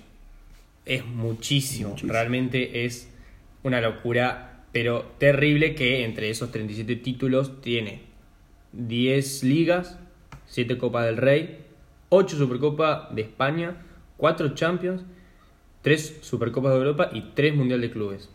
Es 0.85 1.05
muchísimo. 1.05 1.89
Muchísimo. 1.89 2.13
Realmente 2.13 2.85
es 2.85 3.09
una 3.63 3.81
locura, 3.81 4.46
pero 4.71 5.05
terrible 5.17 5.75
que 5.75 6.03
entre 6.03 6.29
esos 6.29 6.51
37 6.51 6.95
títulos 6.97 7.61
tiene 7.61 8.01
10 8.73 9.43
ligas, 9.43 9.97
7 10.47 10.77
Copas 10.77 11.05
del 11.05 11.17
Rey, 11.17 11.59
8 12.09 12.37
Supercopa 12.37 13.09
de 13.13 13.21
España, 13.23 13.77
4 14.17 14.53
Champions, 14.55 15.03
3 15.81 16.19
Supercopas 16.21 16.71
de 16.73 16.77
Europa 16.79 17.09
y 17.13 17.21
3 17.33 17.55
Mundial 17.55 17.81
de 17.81 17.91
Clubes. 17.91 18.29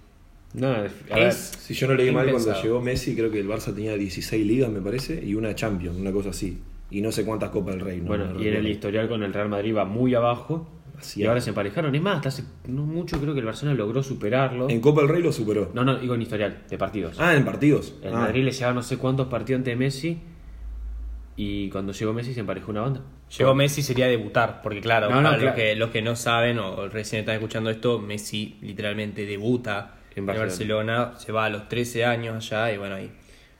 No, 0.54 0.68
a 0.68 0.80
ver, 0.80 0.92
Es 1.16 1.36
Si 1.36 1.72
yo 1.74 1.86
no 1.86 1.94
leí 1.94 2.10
mal 2.10 2.30
cuando 2.30 2.62
llegó 2.62 2.80
Messi, 2.82 3.14
creo 3.16 3.30
que 3.30 3.40
el 3.40 3.48
Barça 3.48 3.74
tenía 3.74 3.94
16 3.96 4.44
ligas, 4.46 4.70
me 4.70 4.80
parece, 4.82 5.24
y 5.24 5.34
una 5.34 5.54
Champions, 5.54 5.96
una 5.98 6.12
cosa 6.12 6.30
así. 6.30 6.58
Y 6.90 7.00
no 7.00 7.10
sé 7.10 7.24
cuántas 7.24 7.48
Copas 7.50 7.74
del 7.76 7.84
Rey. 7.84 8.00
no- 8.00 8.06
bueno, 8.08 8.26
no 8.34 8.42
y 8.42 8.48
en 8.48 8.54
el 8.56 8.68
historial 8.68 9.08
con 9.08 9.22
el 9.22 9.32
Real 9.32 9.48
Madrid 9.48 9.74
va 9.74 9.84
muy 9.86 10.14
abajo. 10.14 10.68
Así 10.98 11.20
y 11.20 11.22
es. 11.24 11.28
ahora 11.28 11.40
se 11.40 11.50
emparejaron. 11.50 11.94
Es 11.94 12.02
más, 12.02 12.16
hasta 12.16 12.28
hace 12.28 12.44
no 12.68 12.84
mucho 12.84 13.20
creo 13.20 13.34
que 13.34 13.40
el 13.40 13.46
Barcelona 13.46 13.76
logró 13.76 14.02
superarlo. 14.02 14.68
En 14.68 14.80
Copa 14.80 15.00
del 15.02 15.10
Rey 15.10 15.22
lo 15.22 15.32
superó. 15.32 15.70
No, 15.74 15.84
no, 15.84 15.96
digo 15.96 16.14
en 16.14 16.22
historial, 16.22 16.62
de 16.68 16.78
partidos. 16.78 17.16
Ah, 17.18 17.34
en 17.34 17.44
partidos. 17.44 17.94
El 18.02 18.14
Ah. 18.14 18.18
Madrid 18.18 18.44
le 18.44 18.52
llevaba 18.52 18.74
no 18.74 18.82
sé 18.82 18.98
cuántos 18.98 19.28
partidos 19.28 19.60
ante 19.60 19.74
Messi. 19.76 20.20
Y 21.36 21.70
cuando 21.70 21.92
llegó 21.92 22.12
Messi 22.12 22.34
se 22.34 22.40
emparejó 22.40 22.70
una 22.72 22.82
banda. 22.82 23.00
Llegó 23.38 23.54
Messi 23.54 23.82
sería 23.82 24.06
debutar, 24.06 24.60
porque 24.62 24.80
claro, 24.82 25.08
No, 25.08 25.16
no, 25.16 25.22
para 25.22 25.38
claro. 25.38 25.46
Los, 25.46 25.54
que, 25.56 25.76
los 25.76 25.90
que 25.90 26.02
no 26.02 26.14
saben 26.14 26.58
o 26.58 26.88
recién 26.88 27.20
están 27.20 27.36
escuchando 27.36 27.70
esto, 27.70 27.98
Messi 27.98 28.58
literalmente 28.60 29.24
debuta 29.24 29.94
En 30.14 30.18
en 30.20 30.26
Barcelona. 30.26 30.46
Barcelona. 30.48 31.12
se 31.18 31.32
va 31.32 31.46
a 31.46 31.48
los 31.48 31.68
13 31.68 32.04
años 32.04 32.52
allá 32.52 32.72
y 32.74 32.76
bueno, 32.76 32.96
ahí. 32.96 33.10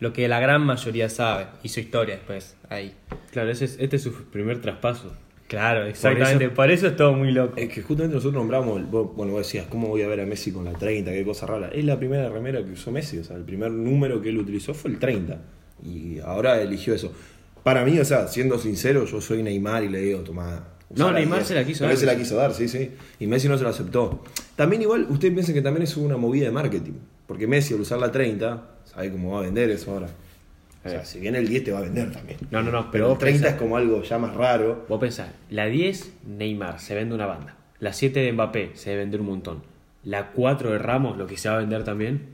Lo 0.01 0.13
que 0.13 0.29
la 0.29 0.39
gran 0.41 0.67
mayoría 0.67 1.09
sabe, 1.09 1.47
hizo 1.63 1.81
historia 1.81 2.17
después, 2.17 2.59
ahí. 2.69 2.95
Claro, 3.31 3.51
ese 3.51 3.65
es, 3.65 3.77
este 3.81 3.97
es 3.97 4.03
su 4.03 4.13
primer 4.31 4.61
traspaso. 4.61 5.17
Claro, 5.53 5.85
exactamente, 5.85 6.49
por 6.49 6.71
eso, 6.71 6.87
es 6.87 6.97
todo 6.97 7.13
muy 7.13 7.31
loco. 7.31 7.59
Es 7.59 7.69
que 7.69 7.83
justamente 7.83 8.15
nosotros 8.15 8.41
nombramos, 8.41 8.91
bueno, 8.91 9.33
vos 9.33 9.47
decías, 9.47 9.67
¿cómo 9.67 9.89
voy 9.89 10.01
a 10.01 10.09
ver 10.09 10.23
a 10.23 10.25
Messi 10.25 10.51
con 10.51 10.65
la 10.65 10.73
30? 10.73 11.13
Qué 11.13 11.27
cosa 11.27 11.45
rara. 11.45 11.69
Es 11.69 11.85
la 11.85 11.99
primera 11.99 12.31
remera 12.31 12.65
que 12.65 12.71
usó 12.73 12.91
Messi, 12.91 13.19
o 13.19 13.25
sea, 13.25 13.37
el 13.37 13.43
primer 13.43 13.71
número 13.71 14.23
que 14.23 14.31
él 14.31 14.39
utilizó 14.39 14.73
fue 14.73 14.93
el 14.93 14.99
30. 14.99 15.43
Y 15.85 16.21
ahora 16.21 16.59
eligió 16.63 16.95
eso. 16.95 17.13
Para 17.63 17.85
mí, 17.85 17.99
o 17.99 18.05
sea, 18.07 18.29
siendo 18.29 18.59
sincero, 18.59 19.05
yo 19.05 19.21
soy 19.21 19.43
Neymar 19.43 19.85
y 19.85 19.91
le 19.91 19.99
digo, 20.01 20.21
tomá. 20.21 20.69
No, 20.89 21.13
Neymar 21.13 21.41
10. 21.41 21.49
se 21.49 21.55
la 21.55 21.65
quiso 21.65 21.85
dar. 21.85 21.93
él 21.93 21.99
se 21.99 22.07
la 22.07 22.17
quiso 22.17 22.37
dar, 22.37 22.55
sí, 22.55 22.67
sí. 22.67 22.93
Y 23.21 23.27
Messi 23.27 23.47
no 23.47 23.59
se 23.59 23.65
la 23.65 23.71
aceptó. 23.71 24.25
También 24.57 24.81
igual, 24.81 25.07
ustedes 25.11 25.35
piensan 25.35 25.55
que 25.55 25.61
también 25.61 25.83
es 25.83 25.99
una 25.99 26.17
movida 26.17 26.47
de 26.47 26.53
marketing. 26.53 26.95
Porque 27.27 27.47
Messi 27.47 27.75
al 27.75 27.81
usar 27.83 27.99
la 27.99 28.11
30, 28.11 28.71
sabe 28.87 29.13
cómo 29.13 29.33
va 29.33 29.41
a 29.41 29.43
vender 29.43 29.69
eso 29.69 29.91
ahora. 29.91 30.09
O 30.85 30.89
sea, 30.89 31.01
Eh. 31.03 31.05
si 31.05 31.21
viene 31.21 31.39
el 31.39 31.49
10 31.49 31.65
te 31.65 31.73
va 31.73 31.79
a 31.79 31.83
vender 31.83 32.11
también. 32.11 32.39
No, 32.51 32.63
no, 32.63 32.71
no, 32.73 32.81
pero 32.91 32.91
Pero 32.91 33.09
vos 33.11 33.19
30 33.19 33.39
pensás- 33.47 33.53
es 33.55 33.59
como 33.61 33.77
algo 33.77 34.03
ya 34.03 34.19
más 34.19 34.35
raro. 34.35 34.85
Vos 34.89 34.99
pensás, 35.01 35.29
la 35.51 35.67
10, 35.67 36.13
Neymar, 36.27 36.81
se 36.81 36.95
vende 36.95 37.15
una 37.15 37.27
banda. 37.27 37.55
La 37.79 37.93
7 37.93 38.21
de 38.21 38.33
Mbappé, 38.33 38.71
se 38.75 38.91
debe 38.91 39.03
vender 39.03 39.21
un 39.21 39.27
montón. 39.29 39.63
La 40.05 40.29
4 40.33 40.71
de 40.73 40.79
Ramos, 40.79 41.17
lo 41.17 41.27
que 41.27 41.37
se 41.37 41.49
va 41.49 41.57
a 41.57 41.59
vender 41.59 41.85
también. 41.85 42.27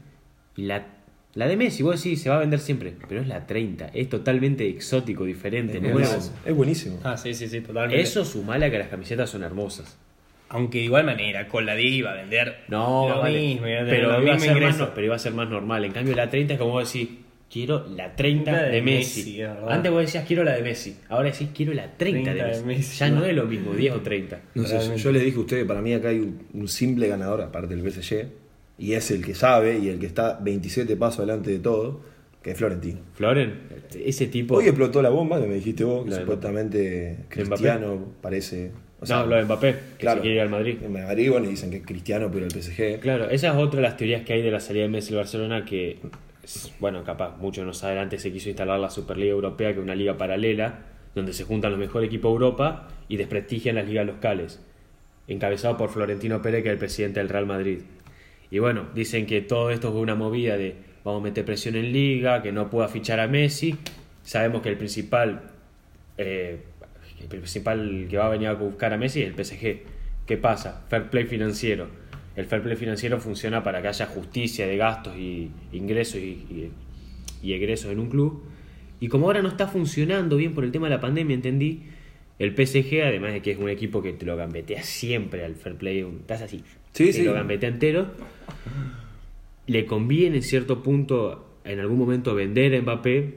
Y 0.56 0.62
la, 0.62 0.86
la 1.34 1.46
de 1.46 1.56
Messi, 1.56 1.82
vos 1.82 2.02
decís, 2.02 2.22
se 2.22 2.30
va 2.30 2.36
a 2.36 2.40
vender 2.40 2.58
siempre. 2.60 2.94
Pero 3.08 3.20
es 3.20 3.28
la 3.28 3.46
30, 3.46 3.90
es 3.92 4.08
totalmente 4.08 4.66
exótico, 4.68 5.24
diferente, 5.24 5.76
Es 5.76 5.82
nuevo. 5.82 5.98
buenísimo. 5.98 6.36
Es 6.46 6.54
buenísimo. 6.54 7.00
Ah, 7.04 7.16
sí, 7.18 7.34
sí, 7.34 7.48
sí, 7.48 7.60
totalmente. 7.60 8.00
Eso 8.02 8.24
sumale 8.24 8.66
a 8.66 8.70
que 8.70 8.78
las 8.78 8.88
camisetas 8.88 9.28
son 9.30 9.42
hermosas. 9.42 9.98
Aunque 10.50 10.78
de 10.78 10.84
igual 10.84 11.04
manera, 11.04 11.46
con 11.48 11.66
la 11.66 11.74
10 11.74 11.92
iba 11.92 12.12
a 12.12 12.14
vender 12.14 12.64
No, 12.68 13.06
lo 13.10 13.18
vale. 13.20 13.38
mismo, 13.38 13.66
iba 13.68 13.82
a 13.82 13.84
pero, 13.84 14.12
lo 14.12 14.22
iba 14.22 14.32
a 14.32 14.36
mismo 14.36 14.52
ser 14.54 14.62
más, 14.62 14.88
pero 14.94 15.06
iba 15.06 15.14
a 15.16 15.18
ser 15.18 15.34
más 15.34 15.48
normal. 15.50 15.84
En 15.84 15.92
cambio, 15.92 16.14
la 16.16 16.30
30 16.30 16.54
es 16.54 16.58
como 16.58 16.72
vos 16.72 16.90
decís, 16.90 17.10
quiero 17.50 17.86
la 17.88 18.14
30 18.14 18.62
de, 18.64 18.70
de 18.70 18.82
Messi. 18.82 19.42
Antes 19.42 19.90
vos 19.90 20.00
decías, 20.02 20.26
quiero 20.26 20.44
la 20.44 20.52
de 20.52 20.62
Messi. 20.62 20.96
Ahora 21.08 21.30
decís, 21.30 21.48
quiero 21.54 21.72
la 21.74 21.96
30, 21.96 22.32
30 22.32 22.44
de, 22.44 22.56
de 22.58 22.64
Messi. 22.64 22.98
Ya 22.98 23.10
no 23.10 23.24
es 23.24 23.34
lo 23.34 23.46
mismo, 23.46 23.72
10 23.72 23.94
o 23.94 24.00
30. 24.00 24.40
No 24.54 24.64
sé, 24.64 24.96
yo 24.96 25.12
les 25.12 25.24
dije 25.24 25.36
a 25.36 25.40
ustedes, 25.40 25.64
para 25.66 25.80
mí 25.80 25.92
acá 25.92 26.08
hay 26.08 26.20
un, 26.20 26.46
un 26.52 26.68
simple 26.68 27.08
ganador, 27.08 27.42
aparte 27.42 27.74
del 27.74 27.90
PSG, 27.90 28.26
y 28.78 28.92
es 28.92 29.10
el 29.10 29.24
que 29.24 29.34
sabe 29.34 29.78
y 29.78 29.88
el 29.88 29.98
que 29.98 30.06
está 30.06 30.38
27 30.40 30.96
pasos 30.96 31.20
adelante 31.20 31.50
de 31.50 31.58
todo, 31.58 32.00
que 32.42 32.52
es 32.52 32.56
Florentino. 32.56 33.00
Floren, 33.14 33.54
ese 34.04 34.26
tipo. 34.26 34.54
Hoy 34.54 34.66
explotó 34.66 35.02
la 35.02 35.10
bomba 35.10 35.40
que 35.40 35.46
me 35.48 35.56
dijiste 35.56 35.84
vos, 35.84 36.06
que 36.06 36.12
supuestamente 36.12 37.24
Cristiano 37.28 38.12
parece... 38.20 38.70
o 39.00 39.06
sea, 39.06 39.18
no, 39.18 39.26
lo 39.26 39.36
de 39.36 39.44
Mbappé, 39.44 39.72
que 39.72 39.78
claro, 39.98 40.18
se 40.18 40.22
quiere 40.22 40.36
ir 40.36 40.42
al 40.42 40.48
Madrid. 40.50 40.76
En 40.82 40.92
Madrid, 40.92 41.30
bueno, 41.30 41.46
y 41.46 41.50
dicen 41.50 41.70
que 41.70 41.78
es 41.78 41.86
Cristiano, 41.86 42.30
pero 42.32 42.46
el 42.46 42.52
PSG... 42.52 43.00
Claro, 43.00 43.28
esa 43.28 43.48
es 43.48 43.54
otra 43.56 43.78
de 43.80 43.82
las 43.82 43.96
teorías 43.96 44.22
que 44.24 44.34
hay 44.34 44.42
de 44.42 44.50
la 44.52 44.60
salida 44.60 44.84
de 44.84 44.90
Messi 44.90 45.12
al 45.12 45.18
Barcelona 45.18 45.64
que, 45.64 45.98
bueno, 46.80 47.04
capaz, 47.04 47.36
muchos 47.38 47.66
no 47.66 47.74
saben, 47.74 47.98
antes 47.98 48.22
se 48.22 48.32
quiso 48.32 48.48
instalar 48.48 48.78
la 48.80 48.90
Superliga 48.90 49.32
Europea, 49.32 49.72
que 49.72 49.78
es 49.78 49.84
una 49.84 49.94
liga 49.94 50.16
paralela, 50.16 50.80
donde 51.14 51.32
se 51.32 51.44
juntan 51.44 51.72
los 51.72 51.80
mejores 51.80 52.08
equipos 52.08 52.30
de 52.30 52.34
Europa 52.34 52.88
y 53.08 53.16
desprestigian 53.16 53.76
las 53.76 53.86
ligas 53.86 54.06
locales, 54.06 54.64
encabezado 55.26 55.76
por 55.76 55.90
Florentino 55.90 56.40
Pérez, 56.40 56.62
que 56.62 56.68
es 56.68 56.72
el 56.74 56.78
presidente 56.78 57.20
del 57.20 57.28
Real 57.28 57.46
Madrid. 57.46 57.80
Y 58.50 58.60
bueno, 58.60 58.86
dicen 58.94 59.26
que 59.26 59.40
todo 59.42 59.70
esto 59.70 59.88
es 59.88 59.94
una 59.94 60.14
movida 60.14 60.56
de 60.56 60.76
vamos 61.04 61.20
a 61.20 61.24
meter 61.24 61.44
presión 61.44 61.76
en 61.76 61.92
liga, 61.92 62.42
que 62.42 62.52
no 62.52 62.70
pueda 62.70 62.88
fichar 62.88 63.20
a 63.20 63.26
Messi. 63.28 63.76
Sabemos 64.22 64.62
que 64.62 64.68
el 64.68 64.76
principal, 64.76 65.50
eh, 66.16 66.60
el 67.20 67.28
principal 67.28 68.06
que 68.08 68.16
va 68.16 68.26
a 68.26 68.30
venir 68.30 68.48
a 68.48 68.54
buscar 68.54 68.92
a 68.92 68.96
Messi 68.96 69.22
es 69.22 69.28
el 69.28 69.44
PSG. 69.44 69.82
¿Qué 70.26 70.36
pasa? 70.36 70.84
Fair 70.88 71.10
play 71.10 71.24
financiero. 71.24 71.88
El 72.38 72.46
fair 72.46 72.62
play 72.62 72.76
financiero 72.76 73.18
funciona 73.18 73.62
para 73.64 73.82
que 73.82 73.88
haya 73.88 74.06
justicia 74.06 74.66
de 74.68 74.76
gastos 74.76 75.16
y 75.16 75.50
ingresos 75.72 76.16
y, 76.20 76.26
y- 76.48 76.70
y 77.42 77.52
egresos 77.52 77.90
en 77.90 77.98
un 77.98 78.08
club. 78.08 78.44
Y 79.00 79.08
como 79.08 79.26
ahora 79.26 79.42
no 79.42 79.48
está 79.48 79.66
funcionando 79.66 80.36
bien 80.36 80.54
por 80.54 80.62
el 80.64 80.70
tema 80.70 80.88
de 80.88 80.94
la 80.94 81.00
pandemia, 81.00 81.34
entendí, 81.34 81.82
el 82.38 82.54
PSG, 82.54 83.02
además 83.04 83.32
de 83.32 83.42
que 83.42 83.50
es 83.50 83.58
un 83.58 83.68
equipo 83.68 84.00
que 84.02 84.12
te 84.12 84.24
lo 84.24 84.36
gambetea 84.36 84.82
siempre 84.84 85.44
al 85.44 85.56
fair 85.56 85.74
play, 85.76 86.02
un- 86.04 86.18
estás 86.20 86.42
así, 86.42 86.62
Sí, 86.92 87.06
te 87.06 87.12
sí. 87.12 87.24
lo 87.24 87.32
gambetea 87.32 87.68
entero, 87.70 88.12
le 89.66 89.84
conviene 89.86 90.36
en 90.36 90.42
cierto 90.42 90.82
punto, 90.82 91.58
en 91.64 91.80
algún 91.80 91.98
momento, 91.98 92.34
vender 92.34 92.74
a 92.74 92.80
Mbappé, 92.80 93.34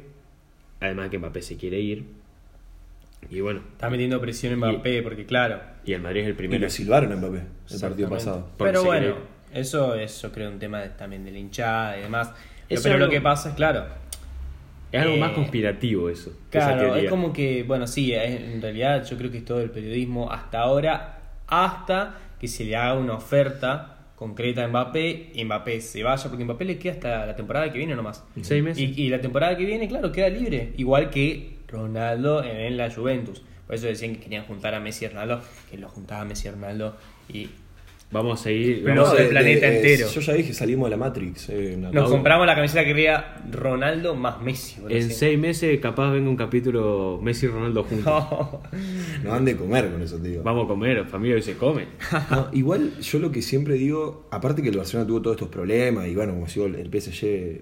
además 0.79 1.10
que 1.10 1.17
Mbappé 1.17 1.41
se 1.41 1.58
quiere 1.58 1.79
ir. 1.81 2.03
Y 3.29 3.39
bueno, 3.41 3.62
Está 3.74 3.89
metiendo 3.89 4.20
presión 4.22 4.53
en 4.53 4.60
Mbappé, 4.60 5.01
porque 5.01 5.25
claro. 5.25 5.60
Y 5.85 5.93
el 5.93 6.01
Madrid 6.01 6.21
es 6.21 6.25
el 6.27 6.33
Y 6.33 6.35
primero. 6.38 6.61
lo 6.63 6.69
silbaron 6.69 7.11
a 7.11 7.15
Mbappé 7.15 7.41
el 7.71 7.79
partido 7.79 8.09
pasado. 8.09 8.47
Porque 8.57 8.71
Pero 8.71 8.83
bueno, 8.83 9.15
eso 9.53 9.95
es, 9.95 10.21
yo 10.21 10.31
creo, 10.31 10.50
un 10.50 10.59
tema 10.59 10.79
de- 10.81 10.89
también 10.89 11.23
de 11.25 11.31
la 11.31 11.39
hinchada 11.39 11.97
y 11.97 12.01
demás. 12.01 12.31
Es 12.69 12.81
Pero 12.83 12.95
algo- 12.95 13.05
lo 13.07 13.11
que 13.11 13.21
pasa 13.21 13.50
es, 13.50 13.55
claro, 13.55 13.85
Es 14.93 15.00
algo 15.01 15.13
Eh, 15.15 15.19
más 15.19 15.31
conspirativo 15.31 16.09
eso. 16.09 16.33
Claro, 16.50 16.95
es 16.97 17.09
como 17.09 17.31
que, 17.31 17.63
bueno, 17.63 17.88
sí, 17.88 18.13
en 18.13 18.61
realidad 18.61 19.05
yo 19.05 19.17
creo 19.17 19.31
que 19.31 19.38
es 19.38 19.45
todo 19.45 19.61
el 19.61 19.69
periodismo 19.71 20.29
hasta 20.29 20.59
ahora, 20.59 21.17
hasta 21.47 22.15
que 22.39 22.50
se 22.50 22.65
le 22.65 22.75
haga 22.75 22.95
una 23.00 23.13
oferta 23.13 24.00
concreta 24.17 24.65
a 24.65 24.67
Mbappé, 24.67 25.31
y 25.33 25.45
Mbappé 25.45 25.79
se 25.79 26.03
vaya, 26.03 26.29
porque 26.29 26.43
Mbappé 26.43 26.65
le 26.65 26.77
queda 26.77 26.91
hasta 26.93 27.25
la 27.25 27.35
temporada 27.38 27.71
que 27.71 27.77
viene 27.77 27.95
nomás. 27.95 28.23
Seis 28.41 28.61
meses. 28.61 28.83
Y, 28.83 29.03
y 29.03 29.09
la 29.09 29.21
temporada 29.21 29.55
que 29.55 29.63
viene, 29.63 29.88
claro, 29.88 30.11
queda 30.11 30.27
libre, 30.27 30.73
igual 30.75 31.09
que 31.09 31.59
Ronaldo 31.69 32.43
en, 32.43 32.57
en 32.57 32.75
la 32.77 32.91
Juventus. 32.91 33.43
Por 33.71 33.77
eso 33.77 33.87
decían 33.87 34.15
que 34.15 34.19
querían 34.19 34.43
juntar 34.43 34.75
a 34.75 34.81
Messi 34.81 35.05
y 35.05 35.07
Ronaldo, 35.07 35.39
que 35.69 35.77
lo 35.77 35.87
juntaba 35.87 36.25
Messi 36.25 36.49
y 36.49 36.51
Ronaldo 36.51 36.97
y 37.29 37.49
Vamos 38.11 38.41
a 38.41 38.43
seguir. 38.43 38.81
Pero 38.83 39.03
vamos 39.03 39.13
no, 39.13 39.19
del 39.19 39.29
planeta 39.29 39.67
entero. 39.73 40.09
Yo 40.09 40.19
ya 40.19 40.33
dije, 40.33 40.53
salimos 40.53 40.87
de 40.87 40.91
la 40.91 40.97
Matrix. 40.97 41.47
eh, 41.47 41.77
nos 41.79 42.09
compramos 42.09 42.45
la 42.45 42.53
camiseta 42.53 42.81
que 42.81 42.87
quería 42.87 43.37
Ronaldo 43.49 44.13
más 44.13 44.41
Messi. 44.41 44.81
boludo, 44.81 44.97
En 44.97 45.09
seis 45.09 45.39
meses 45.39 45.79
capaz 45.79 46.11
venga 46.11 46.29
un 46.29 46.35
capítulo 46.35 47.17
Messi 47.23 47.45
y 47.45 47.49
Ronaldo 47.49 47.85
juntos. 47.85 48.05
No. 48.05 48.61
No 49.23 49.33
han 49.33 49.45
de 49.45 49.55
comer 49.55 49.89
con 49.89 50.01
eso, 50.01 50.17
tío. 50.17 50.43
Vamos 50.43 50.65
a 50.65 50.67
comer, 50.67 51.05
familia 51.05 51.35
hoy 51.37 51.41
se 51.41 51.55
come. 51.55 51.85
No, 52.29 52.49
igual 52.51 52.99
yo 52.99 53.19
lo 53.19 53.31
que 53.31 53.41
siempre 53.41 53.75
digo, 53.75 54.27
aparte 54.31 54.61
que 54.61 54.67
el 54.67 54.75
Barcelona 54.77 55.07
tuvo 55.07 55.21
todos 55.21 55.37
estos 55.37 55.47
problemas 55.47 56.09
y 56.09 56.15
bueno, 56.15 56.33
como 56.33 56.47
digo, 56.47 56.65
el 56.65 56.89
PSG, 56.91 57.61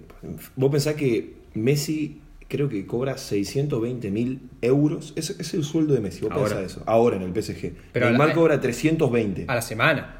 vos 0.56 0.72
pensás 0.72 0.94
que 0.96 1.34
Messi 1.54 2.20
creo 2.50 2.68
que 2.68 2.84
cobra 2.84 3.16
620 3.16 4.10
mil 4.10 4.40
euros, 4.60 5.14
ese 5.16 5.36
es 5.38 5.54
el 5.54 5.64
sueldo 5.64 5.94
de 5.94 6.00
Messi, 6.00 6.20
vos 6.22 6.32
Ahora. 6.32 6.56
pensás 6.56 6.72
eso, 6.72 6.82
ahora 6.84 7.16
en 7.16 7.22
el 7.22 7.32
PSG. 7.32 7.72
Pero 7.92 8.06
a 8.06 8.10
la- 8.10 8.18
Neymar 8.18 8.34
cobra 8.34 8.60
320. 8.60 9.44
A 9.48 9.54
la 9.54 9.62
semana. 9.62 10.16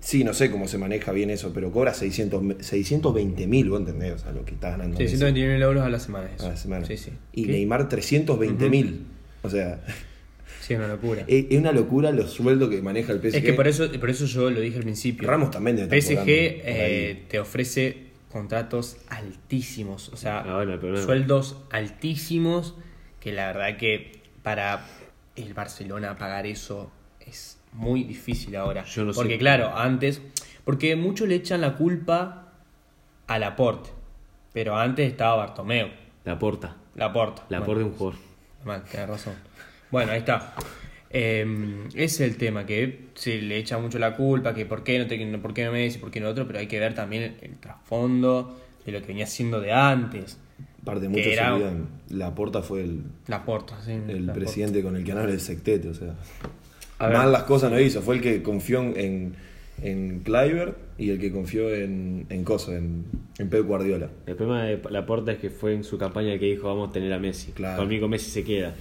Sí, 0.00 0.24
no 0.24 0.32
sé 0.34 0.50
cómo 0.50 0.66
se 0.66 0.78
maneja 0.78 1.12
bien 1.12 1.30
eso, 1.30 1.52
pero 1.54 1.70
cobra 1.70 1.94
600, 1.94 2.42
620 2.60 3.46
mil, 3.46 3.70
vos 3.70 3.80
entendés, 3.80 4.14
o 4.14 4.18
sea, 4.18 4.32
lo 4.32 4.44
que 4.44 4.54
está 4.54 4.70
ganando. 4.70 4.98
Messi 4.98 5.10
629 5.16 5.54
mil 5.54 5.62
euros 5.62 5.82
a 5.84 5.88
la 5.90 6.00
semana. 6.00 6.30
Eso. 6.34 6.46
a 6.46 6.50
la 6.50 6.56
semana. 6.56 6.84
Sí, 6.86 6.96
sí. 6.96 7.10
Y 7.32 7.44
¿Qué? 7.46 7.52
Neymar 7.52 7.88
320 7.88 8.68
mil. 8.68 9.06
O 9.42 9.48
sea, 9.50 9.80
Sí, 10.62 10.74
una 10.74 10.88
locura. 10.88 11.24
es, 11.26 11.46
es 11.50 11.58
una 11.58 11.72
locura 11.72 12.10
los 12.12 12.30
sueldos 12.30 12.68
que 12.70 12.80
maneja 12.82 13.12
el 13.12 13.20
PSG. 13.20 13.36
Es 13.36 13.44
que 13.44 13.52
por 13.52 13.68
eso, 13.68 13.90
por 14.00 14.10
eso 14.10 14.24
yo 14.26 14.50
lo 14.50 14.60
dije 14.60 14.76
al 14.78 14.82
principio. 14.84 15.28
Ramos 15.28 15.50
también 15.50 15.76
debe 15.76 16.00
PSG 16.00 16.24
eh, 16.28 17.22
te 17.28 17.38
ofrece 17.38 18.09
contratos 18.30 18.96
altísimos. 19.08 20.08
O 20.10 20.16
sea, 20.16 20.40
Ah, 20.40 20.54
bueno, 20.64 20.78
sueldos 21.02 21.56
altísimos. 21.70 22.74
Que 23.20 23.32
la 23.32 23.48
verdad 23.48 23.76
que 23.76 24.22
para 24.42 24.86
el 25.36 25.52
Barcelona 25.54 26.16
pagar 26.16 26.46
eso 26.46 26.90
es 27.20 27.58
muy 27.72 28.04
difícil 28.04 28.56
ahora. 28.56 28.84
Yo 28.84 29.04
no 29.04 29.12
sé. 29.12 29.18
porque 29.20 29.38
claro, 29.38 29.76
antes. 29.76 30.22
Porque 30.64 30.96
muchos 30.96 31.28
le 31.28 31.34
echan 31.36 31.60
la 31.60 31.76
culpa 31.76 32.52
a 33.26 33.38
Laporte. 33.38 33.90
Pero 34.52 34.76
antes 34.76 35.10
estaba 35.10 35.36
Bartomeu. 35.36 35.88
La 36.24 36.38
porta. 36.38 36.76
Laporte. 36.94 37.42
La 37.48 37.60
Bueno. 37.60 37.78
de 37.78 37.84
un 37.84 37.92
jugador. 37.92 38.18
Mal, 38.64 38.84
tenés 38.84 39.08
razón. 39.08 39.34
Bueno, 39.90 40.12
ahí 40.12 40.18
está. 40.18 40.54
Eh, 41.12 41.44
ese 41.94 42.04
es 42.04 42.20
el 42.32 42.36
tema, 42.36 42.64
que 42.66 43.06
se 43.14 43.42
le 43.42 43.56
echa 43.58 43.78
mucho 43.78 43.98
la 43.98 44.14
culpa, 44.16 44.54
que 44.54 44.64
por 44.64 44.84
qué 44.84 44.98
no, 44.98 45.06
te, 45.08 45.18
por 45.38 45.52
qué 45.52 45.64
no 45.64 45.72
Messi, 45.72 45.98
por 45.98 46.10
qué 46.10 46.20
no 46.20 46.28
otro, 46.28 46.46
pero 46.46 46.60
hay 46.60 46.66
que 46.68 46.78
ver 46.78 46.94
también 46.94 47.22
el, 47.24 47.34
el 47.42 47.56
trasfondo 47.58 48.56
de 48.86 48.92
lo 48.92 49.00
que 49.00 49.08
venía 49.08 49.26
siendo 49.26 49.60
de 49.60 49.72
antes. 49.72 50.38
Aparte, 50.82 51.08
muchos 51.08 51.24
se 51.24 51.32
era- 51.32 51.54
olvidan, 51.54 51.88
La 52.10 52.34
Porta 52.34 52.62
fue 52.62 52.82
el, 52.82 53.02
La 53.26 53.44
porta, 53.44 53.78
sí. 53.84 53.92
el 53.92 54.26
la 54.26 54.32
presidente 54.32 54.82
con 54.82 54.94
el 54.96 55.04
que 55.04 55.12
habla 55.12 55.24
el 55.32 55.40
sectete, 55.40 55.88
o 55.88 55.94
sea. 55.94 56.14
Mal 57.00 57.32
las 57.32 57.42
cosas 57.44 57.70
no 57.72 57.80
hizo, 57.80 58.02
fue 58.02 58.16
el 58.16 58.20
que 58.22 58.42
confió 58.42 58.80
en, 58.96 59.34
en 59.82 60.20
Kluivert 60.20 60.76
y 60.98 61.10
el 61.10 61.18
que 61.18 61.32
confió 61.32 61.74
en, 61.74 62.26
en 62.28 62.44
Cosa, 62.44 62.76
en, 62.76 63.04
en 63.38 63.48
Pep 63.50 63.66
Guardiola. 63.66 64.08
El 64.26 64.36
problema 64.36 64.64
de 64.64 64.80
la 64.90 65.04
porta 65.06 65.32
es 65.32 65.38
que 65.38 65.50
fue 65.50 65.74
en 65.74 65.82
su 65.82 65.98
campaña 65.98 66.38
que 66.38 66.44
dijo 66.46 66.68
vamos 66.68 66.90
a 66.90 66.92
tener 66.92 67.12
a 67.12 67.18
Messi. 67.18 67.52
Claro. 67.52 67.80
Conmigo 67.82 68.06
Messi 68.06 68.30
se 68.30 68.44
queda. 68.44 68.74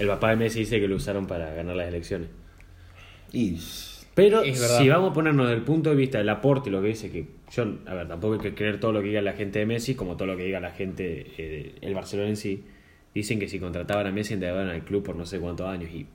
El 0.00 0.08
papá 0.08 0.30
de 0.30 0.36
Messi 0.36 0.60
dice 0.60 0.80
que 0.80 0.88
lo 0.88 0.96
usaron 0.96 1.26
para 1.26 1.52
ganar 1.52 1.76
las 1.76 1.86
elecciones. 1.88 2.28
Y 3.32 3.58
Pero 4.14 4.42
si 4.42 4.88
vamos 4.88 5.10
a 5.10 5.12
ponernos 5.12 5.48
del 5.48 5.60
punto 5.60 5.90
de 5.90 5.96
vista 5.96 6.18
del 6.18 6.28
aporte, 6.30 6.70
lo 6.70 6.80
que 6.80 6.88
dice 6.88 7.10
que 7.10 7.26
yo, 7.52 7.64
a 7.86 7.94
ver, 7.94 8.08
tampoco 8.08 8.34
hay 8.34 8.40
que 8.40 8.54
creer 8.54 8.80
todo 8.80 8.92
lo 8.92 9.02
que 9.02 9.08
diga 9.08 9.20
la 9.20 9.34
gente 9.34 9.58
de 9.58 9.66
Messi, 9.66 9.94
como 9.94 10.16
todo 10.16 10.26
lo 10.26 10.36
que 10.38 10.44
diga 10.44 10.58
la 10.58 10.70
gente, 10.70 11.26
eh, 11.36 11.74
el 11.82 11.94
Barcelona 11.94 12.30
en 12.30 12.36
sí. 12.36 12.64
Dicen 13.14 13.38
que 13.38 13.48
si 13.48 13.58
contrataban 13.58 14.06
a 14.06 14.10
Messi 14.10 14.34
endeudaraban 14.34 14.70
al 14.70 14.84
club 14.84 15.02
por 15.02 15.16
no 15.16 15.26
sé 15.26 15.38
cuántos 15.38 15.68
años. 15.68 15.90
Y, 15.92 16.06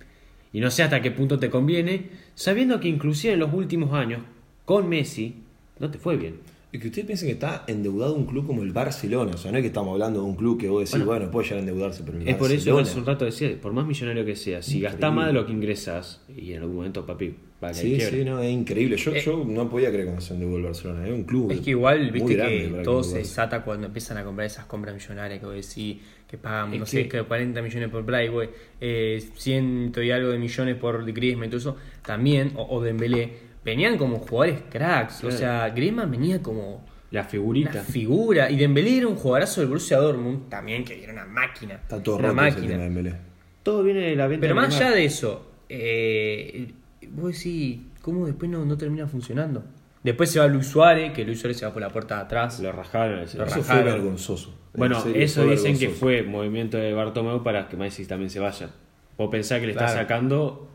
y 0.52 0.60
no 0.62 0.72
sé 0.72 0.82
hasta 0.82 1.02
qué 1.02 1.12
punto 1.12 1.38
te 1.38 1.52
conviene, 1.52 2.10
sabiendo 2.34 2.80
que 2.80 2.88
inclusive 2.88 3.34
en 3.34 3.40
los 3.40 3.54
últimos 3.54 3.94
años, 3.94 4.24
con 4.66 4.90
Messi, 4.90 5.44
no 5.78 5.92
te 5.92 6.00
fue 6.00 6.18
bien. 6.18 6.40
Es 6.76 6.82
que 6.82 6.88
ustedes 6.88 7.06
piensen 7.08 7.28
que 7.28 7.34
está 7.34 7.64
endeudado 7.68 8.14
un 8.16 8.26
club 8.26 8.46
como 8.48 8.64
el 8.64 8.72
Barcelona, 8.72 9.32
o 9.34 9.38
sea, 9.38 9.52
no 9.52 9.58
es 9.58 9.62
que 9.62 9.68
estamos 9.68 9.94
hablando 9.94 10.22
de 10.22 10.26
un 10.26 10.36
club 10.36 10.60
que 10.60 10.68
vos 10.70 10.90
decís, 10.90 11.06
bueno, 11.06 11.30
puede 11.32 11.46
llegar 11.46 11.58
a 11.58 11.62
endeudarse, 11.62 12.04
pero 12.06 12.18
el 12.20 12.28
Es 12.28 12.36
por 12.36 12.52
eso 12.52 12.78
hace 12.80 12.98
un 13.00 13.06
rato 13.06 13.26
decía, 13.26 13.56
por 13.62 13.74
más 13.74 13.86
millonario 13.86 14.26
que 14.26 14.36
sea, 14.36 14.62
si 14.62 14.80
gastás 14.82 15.14
más 15.14 15.28
de 15.28 15.34
lo 15.34 15.46
que 15.46 15.52
ingresas, 15.54 16.22
y 16.36 16.54
en 16.54 16.62
algún 16.62 16.78
momento, 16.78 17.06
papi, 17.06 17.36
va 17.64 17.70
a 17.70 17.72
caer 17.72 18.02
Sí, 18.02 18.18
sí, 18.18 18.26
no, 18.26 18.40
es 18.42 18.52
increíble. 18.52 18.98
Yo, 18.98 19.14
Eh, 19.16 19.22
yo 19.26 19.44
no 19.46 19.70
podía 19.70 19.90
creer 19.90 20.06
cuando 20.06 20.22
se 20.22 20.34
endeudó 20.34 20.58
el 20.58 20.64
Barcelona, 20.64 21.08
es 21.08 21.14
un 21.14 21.24
club. 21.24 21.52
Es 21.52 21.62
que 21.62 21.70
igual, 21.72 22.00
muy 22.02 22.12
viste 22.12 22.36
que 22.36 22.82
todo 22.84 23.02
se 23.04 23.20
desata 23.20 23.64
cuando 23.64 23.88
empiezan 23.88 24.18
a 24.18 24.24
comprar 24.24 24.46
esas 24.46 24.66
compras 24.66 24.94
millonarias 24.94 25.40
que 25.40 25.46
vos 25.46 25.56
decís, 25.56 25.98
que 26.30 26.38
pagan, 26.38 26.74
Es 26.74 26.80
no 26.80 26.86
que- 26.86 26.92
sé, 26.92 27.08
que 27.08 27.22
40 27.24 27.62
millones 27.62 27.90
por 27.90 28.04
Brightway, 28.04 28.50
eh, 28.82 29.24
ciento 29.36 30.02
y 30.04 30.12
algo 30.12 30.30
de 30.30 30.38
millones 30.40 30.76
por 30.76 31.06
Griezmann 31.12 31.48
y 31.48 31.50
todo 31.50 31.58
eso, 31.60 31.78
también, 32.06 32.52
o, 32.56 32.68
o 32.76 32.82
Dembélé, 32.84 33.55
venían 33.66 33.98
como 33.98 34.20
jugadores 34.20 34.62
cracks, 34.70 35.24
o 35.24 35.32
sea, 35.32 35.70
Griezmann 35.70 36.10
venía 36.12 36.42
como 36.42 36.86
La 37.12 37.22
una 37.22 37.30
figurita. 37.30 37.82
figura, 37.84 38.50
y 38.52 38.56
Dembélé 38.58 38.98
era 39.00 39.08
un 39.08 39.16
jugadorazo 39.16 39.60
del 39.62 39.68
Borussia 39.70 39.98
Dortmunt, 39.98 40.50
también 40.50 40.86
que 40.86 41.04
era 41.04 41.12
una 41.14 41.26
máquina, 41.26 41.74
Está 41.74 42.02
todo 42.02 42.18
una 42.18 42.30
roto 42.30 42.42
ese 42.46 42.52
máquina. 42.52 42.68
tema 42.74 42.84
de 42.84 42.90
Dembélé. 42.90 43.16
Todo 43.64 43.84
viene 43.84 44.02
de 44.02 44.16
la 44.16 44.28
venta 44.28 44.42
Pero 44.42 44.54
de 44.56 44.62
más 44.62 44.76
allá 44.76 44.92
de 44.92 45.06
eso, 45.06 45.52
eh, 45.70 46.72
vos 47.10 47.34
decís, 47.36 47.80
¿cómo 48.02 48.28
después 48.28 48.50
no, 48.52 48.64
no 48.66 48.78
termina 48.78 49.08
funcionando? 49.08 49.64
Después 50.04 50.30
se 50.30 50.40
va 50.40 50.46
Luis 50.46 50.68
Suárez, 50.68 51.14
que 51.14 51.26
Luis 51.26 51.40
Suárez 51.40 51.58
se 51.58 51.66
va 51.66 51.74
por 51.74 51.82
la 51.82 51.90
puerta 51.90 52.18
de 52.18 52.22
atrás. 52.22 52.60
Lo 52.60 52.72
rajaron. 52.72 53.20
ese- 53.22 53.40
Lo 53.40 53.46
Eso 53.46 53.64
fue 53.64 53.76
rajaron. 53.78 53.86
vergonzoso. 53.86 54.50
En 54.76 54.78
Bueno, 54.80 55.02
serio, 55.02 55.20
eso 55.24 55.42
fue 55.42 55.52
dicen 55.54 55.74
que 55.80 55.88
vergonzoso. 55.88 56.00
fue 56.00 56.22
movimiento 56.24 56.78
de 56.78 56.94
Bartomeu 56.94 57.42
para 57.42 57.68
que 57.68 57.76
Messi 57.76 58.06
también 58.06 58.30
se 58.30 58.40
vaya. 58.40 58.70
Vos 59.18 59.30
pensás 59.32 59.60
que 59.60 59.66
le 59.66 59.72
está 59.72 59.86
Claro. 59.86 60.00
sacando 60.02 60.70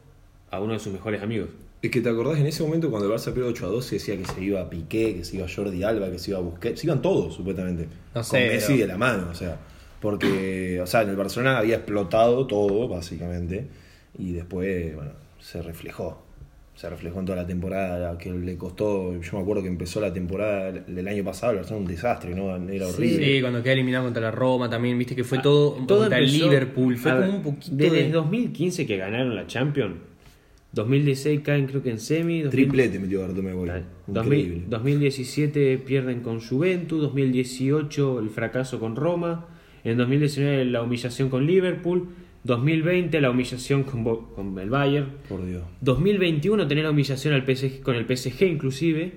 a 0.51 0.59
uno 0.61 0.73
de 0.73 0.81
sus 0.81 0.93
mejores 0.93 1.23
amigos. 1.23 1.51
Es 1.83 1.91
que 1.91 2.01
te 2.03 2.11
acordás 2.11 2.39
en 2.39 2.47
ese 2.47 2.63
momento 2.63 2.91
cuando 2.91 3.09
el 3.11 3.19
Barça 3.19 3.27
perdió 3.33 3.47
8 3.47 3.67
a 3.67 3.69
2 3.71 3.85
se 3.85 3.95
decía 3.97 4.17
que 4.19 4.27
se 4.27 4.43
iba 4.45 4.61
a 4.61 4.69
Piqué, 4.69 5.15
que 5.17 5.25
se 5.25 5.37
iba 5.37 5.47
Jordi 5.49 5.83
Alba, 5.83 6.11
que 6.11 6.19
se 6.19 6.31
iba 6.31 6.39
a 6.39 6.43
Busquets, 6.43 6.79
se 6.81 6.87
iban 6.87 7.01
todos 7.01 7.35
supuestamente. 7.35 7.85
No 7.85 8.21
con 8.21 8.25
sé, 8.25 8.49
Messi 8.49 8.67
pero- 8.75 8.79
de 8.81 8.87
la 8.87 8.99
mano, 8.99 9.29
o 9.31 9.35
sea, 9.35 9.57
porque, 10.01 10.79
o 10.83 10.87
sea, 10.87 11.03
en 11.03 11.11
el 11.11 11.17
Barcelona 11.17 11.59
había 11.59 11.77
explotado 11.77 12.47
todo, 12.47 12.87
básicamente, 12.89 13.67
y 14.19 14.33
después, 14.33 14.95
bueno, 14.95 15.13
se 15.41 15.63
reflejó. 15.63 16.23
Se 16.75 16.89
reflejó 16.89 17.21
en 17.21 17.27
toda 17.27 17.37
la 17.37 17.47
temporada, 17.47 18.17
que 18.17 18.31
le 18.31 18.57
costó, 18.57 19.19
yo 19.21 19.37
me 19.37 19.41
acuerdo 19.43 19.63
que 19.63 19.69
empezó 19.69 20.01
la 20.01 20.13
temporada 20.13 20.73
del 20.73 21.09
año 21.09 21.23
pasado, 21.25 21.53
el 21.53 21.59
Barcelona 21.59 21.85
un 21.85 21.91
desastre, 21.91 22.35
¿no? 22.35 22.57
Era 22.71 22.89
horrible. 22.89 23.25
Sí, 23.37 23.41
cuando 23.43 23.63
quedó 23.63 23.73
eliminado 23.75 24.05
contra 24.05 24.23
la 24.23 24.31
Roma 24.31 24.69
también, 24.71 24.97
viste 24.99 25.15
que 25.15 25.25
fue 25.25 25.39
Ah, 25.39 25.43
todo, 25.43 25.77
contra 25.77 26.19
el 26.19 26.31
Liverpool, 26.33 26.97
fue 26.97 27.11
como 27.13 27.37
un 27.37 27.43
poquito 27.43 27.77
Desde 27.77 28.03
de... 28.05 28.11
2015 28.11 28.87
que 28.87 28.97
ganaron 28.97 29.35
la 29.37 29.47
Champions, 29.47 29.97
2016 30.73 31.41
caen 31.41 31.67
creo 31.67 31.83
que 31.83 31.91
en 31.91 31.99
semi, 31.99 32.43
2000 32.43 32.51
Triplete 32.51 32.99
metió 33.01 33.21
Bartomeu. 33.23 33.67
2000 34.07 34.65
2017 34.69 35.79
pierden 35.79 36.21
con 36.21 36.41
Juventus, 36.41 37.01
2018 37.03 38.21
el 38.21 38.31
fracaso 38.31 38.79
con 38.79 38.95
Roma, 38.97 39.49
en 39.85 39.97
2019 39.97 40.65
la 40.67 40.83
humillación 40.83 41.29
con 41.29 41.47
Liverpool, 41.47 42.09
2020 42.45 43.21
la 43.21 43.31
humillación 43.31 43.83
con, 43.83 44.05
Bo- 44.05 44.29
con 44.35 44.59
el 44.59 44.71
Bayern, 44.71 45.09
Por 45.29 45.45
Dios. 45.45 45.65
2021 45.81 46.67
tener 46.69 46.85
la 46.85 46.91
humillación 46.91 47.35
al 47.35 47.43
PSG, 47.45 47.81
con 47.83 47.97
el 47.97 48.07
PSG 48.07 48.43
inclusive, 48.47 49.13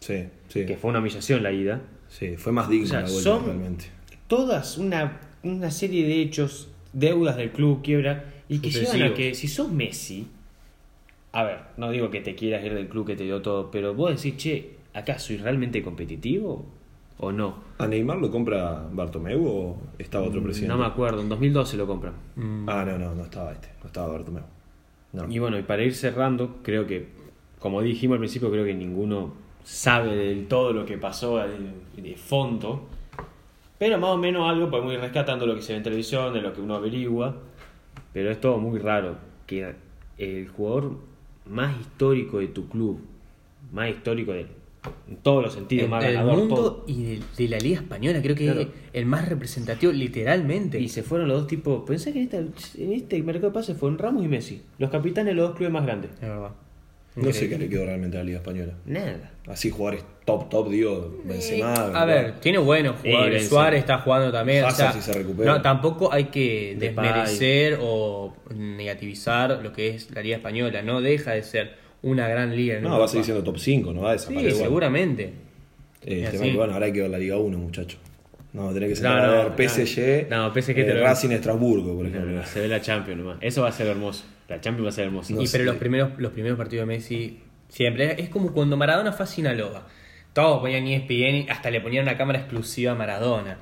Sí, 0.00 0.24
sí. 0.48 0.66
que 0.66 0.76
fue 0.76 0.90
una 0.90 1.00
humillación 1.00 1.42
la 1.42 1.52
ida. 1.52 1.82
Sí, 2.08 2.36
fue 2.36 2.52
más 2.52 2.68
digna 2.68 2.84
O 2.84 2.88
sea, 2.88 3.00
la 3.00 3.06
vuelta 3.08 3.22
son- 3.22 3.44
realmente. 3.46 3.84
Todas 4.28 4.76
una, 4.78 5.20
una 5.42 5.70
serie 5.70 6.06
de 6.06 6.20
hechos, 6.20 6.70
deudas 6.92 7.36
del 7.38 7.50
club, 7.50 7.82
quiebra, 7.82 8.26
y 8.48 8.58
que 8.60 8.70
llevan 8.70 9.02
a 9.02 9.14
que 9.14 9.34
si 9.34 9.48
sos 9.48 9.72
Messi, 9.72 10.26
a 11.32 11.42
ver, 11.44 11.58
no 11.76 11.90
digo 11.90 12.10
que 12.10 12.20
te 12.20 12.34
quieras 12.34 12.64
ir 12.64 12.74
del 12.74 12.88
club 12.88 13.06
que 13.06 13.16
te 13.16 13.24
dio 13.24 13.42
todo, 13.42 13.70
pero 13.70 13.94
vos 13.94 14.10
decís, 14.10 14.36
che, 14.36 14.76
¿acá 14.94 15.18
soy 15.18 15.36
realmente 15.36 15.82
competitivo? 15.82 16.66
o 17.18 17.32
no. 17.32 17.54
¿A 17.78 17.86
Neymar 17.86 18.18
lo 18.18 18.30
compra 18.30 18.86
Bartomeu 18.92 19.46
o 19.46 19.76
estaba 19.98 20.26
otro 20.26 20.42
presidente? 20.42 20.72
No 20.72 20.78
me 20.78 20.86
acuerdo, 20.86 21.20
en 21.20 21.28
2012 21.28 21.76
lo 21.76 21.86
compran. 21.86 22.14
Ah, 22.66 22.84
no, 22.84 22.98
no, 22.98 23.14
no 23.14 23.24
estaba 23.24 23.52
este, 23.52 23.68
no 23.80 23.86
estaba 23.86 24.08
Bartomeu. 24.08 24.44
No. 25.12 25.30
Y 25.30 25.38
bueno, 25.38 25.58
y 25.58 25.62
para 25.62 25.82
ir 25.82 25.94
cerrando, 25.94 26.58
creo 26.62 26.86
que, 26.86 27.08
como 27.58 27.82
dijimos 27.82 28.16
al 28.16 28.20
principio, 28.20 28.50
creo 28.50 28.64
que 28.64 28.74
ninguno 28.74 29.32
sabe 29.64 30.14
del 30.16 30.46
todo 30.46 30.72
lo 30.72 30.86
que 30.86 30.98
pasó 30.98 31.38
de, 31.38 32.02
de 32.02 32.16
fondo. 32.16 32.86
Pero 33.78 33.98
más 33.98 34.10
o 34.10 34.16
menos 34.16 34.48
algo 34.48 34.70
podemos 34.70 34.92
ir 34.92 35.00
rescatando 35.00 35.46
lo 35.46 35.54
que 35.54 35.62
se 35.62 35.72
ve 35.72 35.78
en 35.78 35.84
televisión, 35.84 36.32
de 36.32 36.40
lo 36.40 36.52
que 36.52 36.60
uno 36.60 36.74
averigua. 36.74 37.36
Pero 38.12 38.30
es 38.30 38.40
todo 38.40 38.58
muy 38.58 38.78
raro. 38.78 39.16
Que 39.46 39.74
el 40.18 40.48
jugador 40.48 40.98
más 41.48 41.78
histórico 41.80 42.38
de 42.38 42.48
tu 42.48 42.68
club, 42.68 43.00
más 43.72 43.90
histórico 43.90 44.32
de, 44.32 44.46
en 45.08 45.16
todos 45.22 45.42
los 45.42 45.52
sentidos, 45.54 45.84
El, 45.84 45.90
más 45.90 46.04
del 46.04 46.14
ganador, 46.14 46.38
mundo 46.38 46.54
todo. 46.54 46.84
y 46.86 47.02
de, 47.02 47.20
de 47.36 47.48
la 47.48 47.58
Liga 47.58 47.76
Española, 47.80 48.22
creo 48.22 48.36
que 48.36 48.44
Claro. 48.44 48.60
es 48.60 48.68
el 48.92 49.06
más 49.06 49.28
representativo, 49.28 49.92
literalmente. 49.92 50.80
Y 50.80 50.88
se 50.88 51.02
fueron 51.02 51.28
los 51.28 51.40
dos 51.40 51.46
tipos. 51.48 51.82
Pensé 51.86 52.12
que 52.12 52.20
en, 52.22 52.24
esta- 52.24 52.38
en 52.82 52.92
este 52.92 53.22
mercado 53.22 53.48
de 53.48 53.54
pases 53.54 53.76
fueron 53.76 53.98
Ramos 53.98 54.24
y 54.24 54.28
Messi, 54.28 54.62
los 54.78 54.90
capitanes 54.90 55.32
de 55.32 55.34
los 55.34 55.48
dos 55.48 55.56
clubes 55.56 55.72
más 55.72 55.84
grandes. 55.84 56.10
Es 56.12 56.20
verdad. 56.20 56.52
No 57.22 57.32
sé 57.32 57.48
qué 57.48 57.58
le 57.58 57.68
quedó 57.68 57.84
realmente 57.86 58.16
a 58.16 58.20
la 58.20 58.24
Liga 58.24 58.38
Española. 58.38 58.74
Nada. 58.86 59.32
Así 59.46 59.70
jugadores 59.70 60.04
top, 60.24 60.48
top, 60.50 60.68
digo, 60.70 61.20
Benzema. 61.24 61.72
A 61.74 62.04
ver, 62.04 62.38
tiene 62.40 62.58
buenos 62.58 62.96
Sí, 63.02 63.08
jugadores. 63.10 63.48
Suárez 63.48 63.80
está 63.80 63.98
jugando 63.98 64.30
también. 64.30 64.64
o 64.64 64.70
sea, 64.70 64.92
si 64.92 65.00
se 65.00 65.12
recupera. 65.12 65.52
No, 65.54 65.62
tampoco 65.62 66.12
hay 66.12 66.24
que 66.24 66.76
Depay. 66.78 67.04
desmerecer 67.06 67.78
o 67.80 68.34
negativizar 68.54 69.60
lo 69.62 69.72
que 69.72 69.90
es 69.94 70.10
la 70.14 70.22
Liga 70.22 70.36
Española. 70.36 70.82
No 70.82 71.00
deja 71.00 71.32
de 71.32 71.42
ser 71.42 71.72
una 72.02 72.28
gran 72.28 72.54
liga. 72.56 72.76
en 72.76 72.82
No, 72.82 72.88
Europa. 72.88 72.98
va 73.00 73.04
a 73.06 73.08
seguir 73.08 73.24
siendo 73.24 73.42
top 73.44 73.58
5, 73.58 73.92
no 73.92 74.02
va 74.02 74.12
a 74.12 74.18
Sí, 74.18 74.24
desaparecer. 74.26 74.50
igual. 74.52 74.64
seguramente. 74.68 75.22
Eh, 75.24 75.32
el 76.06 76.12
Es 76.24 76.30
tema 76.30 76.38
así. 76.42 76.46
es 76.46 76.52
que, 76.52 76.56
bueno, 76.58 76.72
ahora 76.74 76.86
hay 76.86 76.92
que 76.92 77.00
ver 77.02 77.10
la 77.10 77.18
Liga 77.18 77.36
1, 77.38 77.58
muchachos. 77.58 77.98
No, 78.52 78.72
tenés 78.72 78.88
que 78.90 78.96
ser 78.96 79.04
No, 79.04 79.48
no. 79.50 79.56
PSG, 79.56 80.28
No, 80.30 80.52
PSG 80.54 80.74
te 80.74 80.90
eh, 80.90 80.94
lo- 80.94 81.02
Racing 81.04 81.30
Estrasburgo, 81.30 81.94
por 81.96 82.06
ejemplo. 82.06 82.30
no, 82.32 82.44
se 82.46 82.60
ve 82.60 82.68
la 82.68 82.80
Champions 82.80 83.20
nomás. 83.20 83.38
Eso 83.40 83.62
va 83.62 83.68
a 83.68 83.72
ser 83.72 83.86
hermoso. 83.88 84.24
La 84.48 84.60
Champions 84.60 84.86
va 84.86 84.88
a 84.88 84.92
ser 84.92 85.04
hermosa. 85.06 85.34
No 85.34 85.42
y 85.42 85.46
sé. 85.46 85.58
pero 85.58 85.70
los 85.70 85.76
primeros, 85.78 86.12
los 86.18 86.32
primeros 86.32 86.56
partidos 86.56 86.88
de 86.88 86.94
Messi 86.94 87.40
siempre. 87.68 88.20
Es 88.22 88.28
como 88.30 88.52
cuando 88.52 88.76
Maradona 88.76 89.12
fue 89.12 89.24
a 89.24 89.26
Sinaloa. 89.26 89.86
Todos 90.32 90.60
ponían 90.60 90.86
ESPN 90.86 91.36
y 91.36 91.46
hasta 91.50 91.70
le 91.70 91.80
ponían 91.80 92.04
una 92.04 92.16
cámara 92.16 92.38
exclusiva 92.38 92.92
a 92.92 92.94
Maradona. 92.94 93.58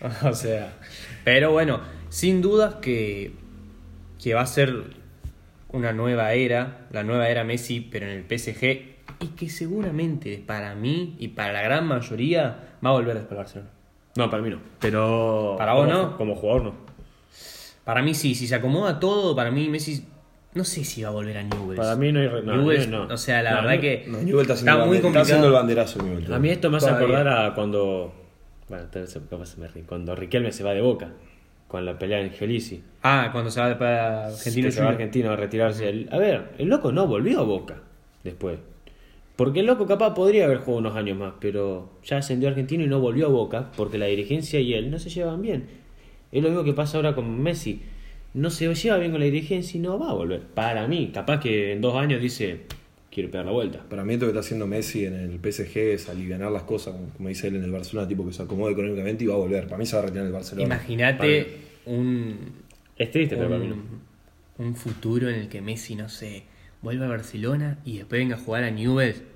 O 0.24 0.32
sea. 0.32 0.72
Pero 1.24 1.52
bueno, 1.52 1.80
sin 2.08 2.40
dudas 2.40 2.76
que, 2.76 3.32
que 4.22 4.32
va 4.32 4.40
a 4.40 4.46
ser 4.46 4.74
una 5.72 5.92
nueva 5.92 6.32
era, 6.32 6.86
la 6.90 7.02
nueva 7.04 7.28
era 7.28 7.44
Messi, 7.44 7.80
pero 7.80 8.06
en 8.06 8.12
el 8.12 8.24
PSG. 8.24 8.62
Y 9.22 9.26
que 9.36 9.50
seguramente 9.50 10.42
para 10.46 10.74
mí 10.74 11.16
y 11.18 11.28
para 11.28 11.52
la 11.52 11.60
gran 11.60 11.86
mayoría 11.86 12.76
va 12.84 12.90
a 12.90 12.92
volver 12.92 13.14
después 13.18 13.36
Barcelona. 13.36 13.70
No, 14.16 14.28
para 14.30 14.42
mí 14.42 14.50
no. 14.50 14.58
Pero. 14.80 15.54
¿Para 15.58 15.72
vos 15.74 15.86
como- 15.86 15.98
no? 15.98 16.16
Como 16.16 16.34
jugador 16.34 16.62
no. 16.64 16.74
Para 17.84 18.02
mí 18.02 18.14
sí, 18.14 18.34
si 18.34 18.46
se 18.46 18.54
acomoda 18.54 19.00
todo, 19.00 19.34
para 19.34 19.50
mí 19.50 19.68
Messi. 19.68 20.06
No 20.52 20.64
sé 20.64 20.82
si 20.84 21.02
va 21.02 21.10
a 21.10 21.12
volver 21.12 21.38
a 21.38 21.42
Newell's. 21.44 21.76
Para 21.80 21.94
mí 21.96 22.10
no 22.10 22.20
hay. 22.20 22.26
No, 22.44 22.56
Newell's, 22.56 22.88
no. 22.88 23.04
o 23.04 23.16
sea, 23.16 23.40
la 23.42 23.50
No, 23.50 23.56
verdad 23.58 23.74
no. 23.76 23.80
que 23.80 24.04
No, 24.08 24.18
Newell 24.18 24.50
está 24.50 24.76
muy 24.84 24.98
bander- 24.98 25.06
está 25.06 25.20
haciendo 25.20 25.46
el 25.46 25.52
complicado. 25.52 25.52
banderazo. 25.52 26.02
Newell, 26.02 26.32
A 26.34 26.38
mí 26.40 26.48
esto 26.50 26.70
me 26.70 26.76
hace 26.78 26.86
Todavía. 26.88 27.06
acordar 27.20 27.46
a 27.46 27.54
cuando. 27.54 28.14
Bueno, 28.68 28.84
me 29.58 29.68
ríe. 29.68 29.82
Cuando 29.84 30.14
Riquelme 30.16 30.52
se 30.52 30.64
va 30.64 30.72
de 30.72 30.80
boca. 30.80 31.08
Con 31.68 31.84
la 31.86 31.96
pelea 31.96 32.20
en 32.20 32.32
Gelisi. 32.32 32.82
Ah, 33.04 33.28
cuando 33.30 33.48
se 33.48 33.60
va 33.60 33.78
para 33.78 34.26
Argentina. 34.26 34.66
que 34.66 34.72
se 34.72 34.80
va 34.80 34.88
a 34.88 34.90
Argentina 34.90 35.32
a 35.32 35.36
retirarse. 35.36 35.88
El- 35.88 36.08
a 36.10 36.18
ver, 36.18 36.50
el 36.58 36.66
loco 36.68 36.90
no 36.90 37.06
volvió 37.06 37.38
a 37.40 37.42
boca 37.44 37.76
después. 38.24 38.58
Porque 39.40 39.60
el 39.60 39.66
loco 39.66 39.86
capaz 39.86 40.12
podría 40.12 40.44
haber 40.44 40.58
jugado 40.58 40.80
unos 40.80 40.96
años 40.96 41.16
más, 41.16 41.32
pero 41.40 41.88
ya 42.04 42.18
ascendió 42.18 42.46
a 42.46 42.50
Argentina 42.50 42.84
y 42.84 42.86
no 42.86 43.00
volvió 43.00 43.24
a 43.24 43.30
boca 43.30 43.72
porque 43.74 43.96
la 43.96 44.04
dirigencia 44.04 44.60
y 44.60 44.74
él 44.74 44.90
no 44.90 44.98
se 44.98 45.08
llevan 45.08 45.40
bien. 45.40 45.64
Es 46.30 46.42
lo 46.42 46.50
mismo 46.50 46.62
que 46.62 46.74
pasa 46.74 46.98
ahora 46.98 47.14
con 47.14 47.42
Messi. 47.42 47.80
No 48.34 48.50
se 48.50 48.74
lleva 48.74 48.98
bien 48.98 49.12
con 49.12 49.20
la 49.20 49.24
dirigencia 49.24 49.78
y 49.78 49.80
no 49.80 49.98
va 49.98 50.10
a 50.10 50.12
volver. 50.12 50.42
Para 50.42 50.86
mí, 50.86 51.10
capaz 51.14 51.40
que 51.40 51.72
en 51.72 51.80
dos 51.80 51.94
años 51.96 52.20
dice, 52.20 52.66
quiero 53.10 53.30
pegar 53.30 53.46
la 53.46 53.52
vuelta. 53.52 53.82
Para 53.88 54.04
mí 54.04 54.12
esto 54.12 54.26
que 54.26 54.32
está 54.32 54.40
haciendo 54.40 54.66
Messi 54.66 55.06
en 55.06 55.14
el 55.14 55.38
PSG 55.38 55.78
es 55.78 56.10
aliviar 56.10 56.40
las 56.40 56.64
cosas, 56.64 56.94
como 57.16 57.30
dice 57.30 57.48
él 57.48 57.56
en 57.56 57.64
el 57.64 57.70
Barcelona, 57.70 58.06
tipo 58.06 58.26
que 58.26 58.34
se 58.34 58.42
acomode 58.42 58.72
económicamente 58.72 59.24
y 59.24 59.26
va 59.26 59.36
a 59.36 59.38
volver. 59.38 59.64
Para 59.68 59.78
mí 59.78 59.86
se 59.86 59.96
va 59.96 60.02
a 60.02 60.04
retirar 60.04 60.24
en 60.24 60.26
el 60.26 60.34
Barcelona. 60.34 60.66
Imagínate 60.66 61.46
un, 61.86 62.36
Es 62.94 63.10
triste, 63.10 63.36
pero 63.36 63.48
para 63.48 63.60
mí 63.62 63.68
no. 63.68 63.76
un, 64.58 64.66
un 64.66 64.74
futuro 64.74 65.30
en 65.30 65.36
el 65.36 65.48
que 65.48 65.62
Messi, 65.62 65.94
no 65.94 66.10
sé, 66.10 66.42
vuelva 66.82 67.06
a 67.06 67.08
Barcelona 67.08 67.78
y 67.86 67.96
después 67.96 68.20
venga 68.20 68.36
a 68.36 68.38
jugar 68.38 68.64
a 68.64 68.70
Newell's. 68.70 69.29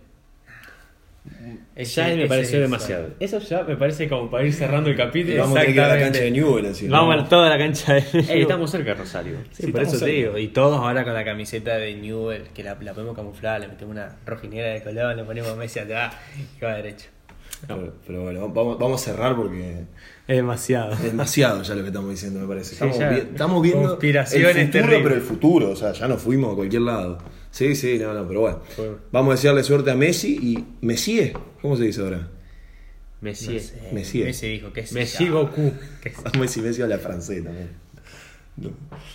Ya 1.24 1.82
Ese- 1.82 2.02
me 2.04 2.18
ese 2.20 2.28
pareció 2.28 2.60
demasiado. 2.60 3.08
Eso 3.18 3.38
ya 3.38 3.62
me 3.62 3.76
parece 3.76 4.08
como 4.08 4.30
para 4.30 4.44
ir 4.44 4.52
cerrando 4.52 4.90
el 4.90 4.96
capítulo. 4.96 5.40
Vamos 5.40 5.58
a 5.58 5.64
ir 5.64 5.80
a 5.80 5.88
la 5.88 5.98
cancha 5.98 6.20
de 6.20 6.30
Newell 6.30 6.66
encima. 6.66 7.00
Vamos 7.00 7.24
a 7.24 7.28
toda 7.28 7.48
la 7.48 7.58
cancha 7.58 7.94
de 7.94 8.04
Ey, 8.28 8.42
estamos 8.42 8.70
cerca 8.70 8.90
de 8.90 8.94
Rosario. 8.96 9.37
Sí, 9.50 9.64
Sí, 9.66 9.72
por 9.72 9.82
eso 9.82 9.98
te 9.98 10.06
digo. 10.10 10.37
Y 10.38 10.48
todos 10.48 10.78
ahora 10.78 11.02
con 11.02 11.14
la 11.14 11.24
camiseta 11.24 11.76
de 11.76 11.94
Newell, 11.94 12.42
que 12.54 12.62
la, 12.62 12.76
la 12.80 12.92
podemos 12.92 13.16
camuflar, 13.16 13.60
le 13.60 13.68
metemos 13.68 13.92
una 13.92 14.16
rojinera 14.26 14.68
de 14.74 14.82
color, 14.82 15.16
le 15.16 15.24
ponemos 15.24 15.56
Messi 15.56 15.78
atrás 15.80 16.14
y 16.58 16.64
va 16.64 16.74
derecho. 16.76 17.06
Pero, 17.66 17.94
pero 18.06 18.22
bueno, 18.24 18.48
vamos, 18.50 18.78
vamos 18.78 19.00
a 19.00 19.04
cerrar 19.12 19.34
porque 19.34 19.84
Es 20.26 20.37
demasiado. 20.37 20.92
es 20.94 21.02
demasiado 21.02 21.62
ya 21.62 21.74
lo 21.74 21.82
que 21.82 21.88
estamos 21.88 22.10
diciendo, 22.10 22.40
me 22.40 22.46
parece. 22.46 22.72
Estamos, 22.72 22.98
ya. 22.98 23.10
vi- 23.10 23.16
estamos 23.18 23.62
viendo 23.62 23.88
Conspiraciones 23.88 24.56
el 24.56 24.66
futuro, 24.66 24.72
terribles. 24.82 25.02
pero 25.02 25.14
el 25.16 25.20
futuro, 25.20 25.70
o 25.70 25.76
sea, 25.76 25.92
ya 25.92 26.08
nos 26.08 26.22
fuimos 26.22 26.52
a 26.52 26.56
cualquier 26.56 26.82
lado. 26.82 27.18
Sí, 27.50 27.76
sí, 27.76 27.98
no, 27.98 28.14
no, 28.14 28.26
pero 28.26 28.40
bueno. 28.40 28.60
Bueno. 28.76 28.96
Vamos 29.12 29.32
a 29.32 29.34
desearle 29.37 29.62
suerte 29.62 29.90
a 29.90 29.94
Messi 29.94 30.38
y 30.40 30.64
Messi, 30.84 31.32
¿cómo 31.60 31.76
se 31.76 31.84
dice 31.84 32.00
ahora? 32.00 32.28
Messi. 33.20 33.58
Messi. 33.92 34.22
Messi 34.24 34.48
dijo 34.48 34.72
que 34.72 34.84
Messi 34.92 35.28
Goku. 35.28 35.72
Messi, 36.38 36.60
Messi 36.62 36.82
habla 36.82 36.98
francés 36.98 37.44
también. 37.44 37.68
No. 38.56 38.70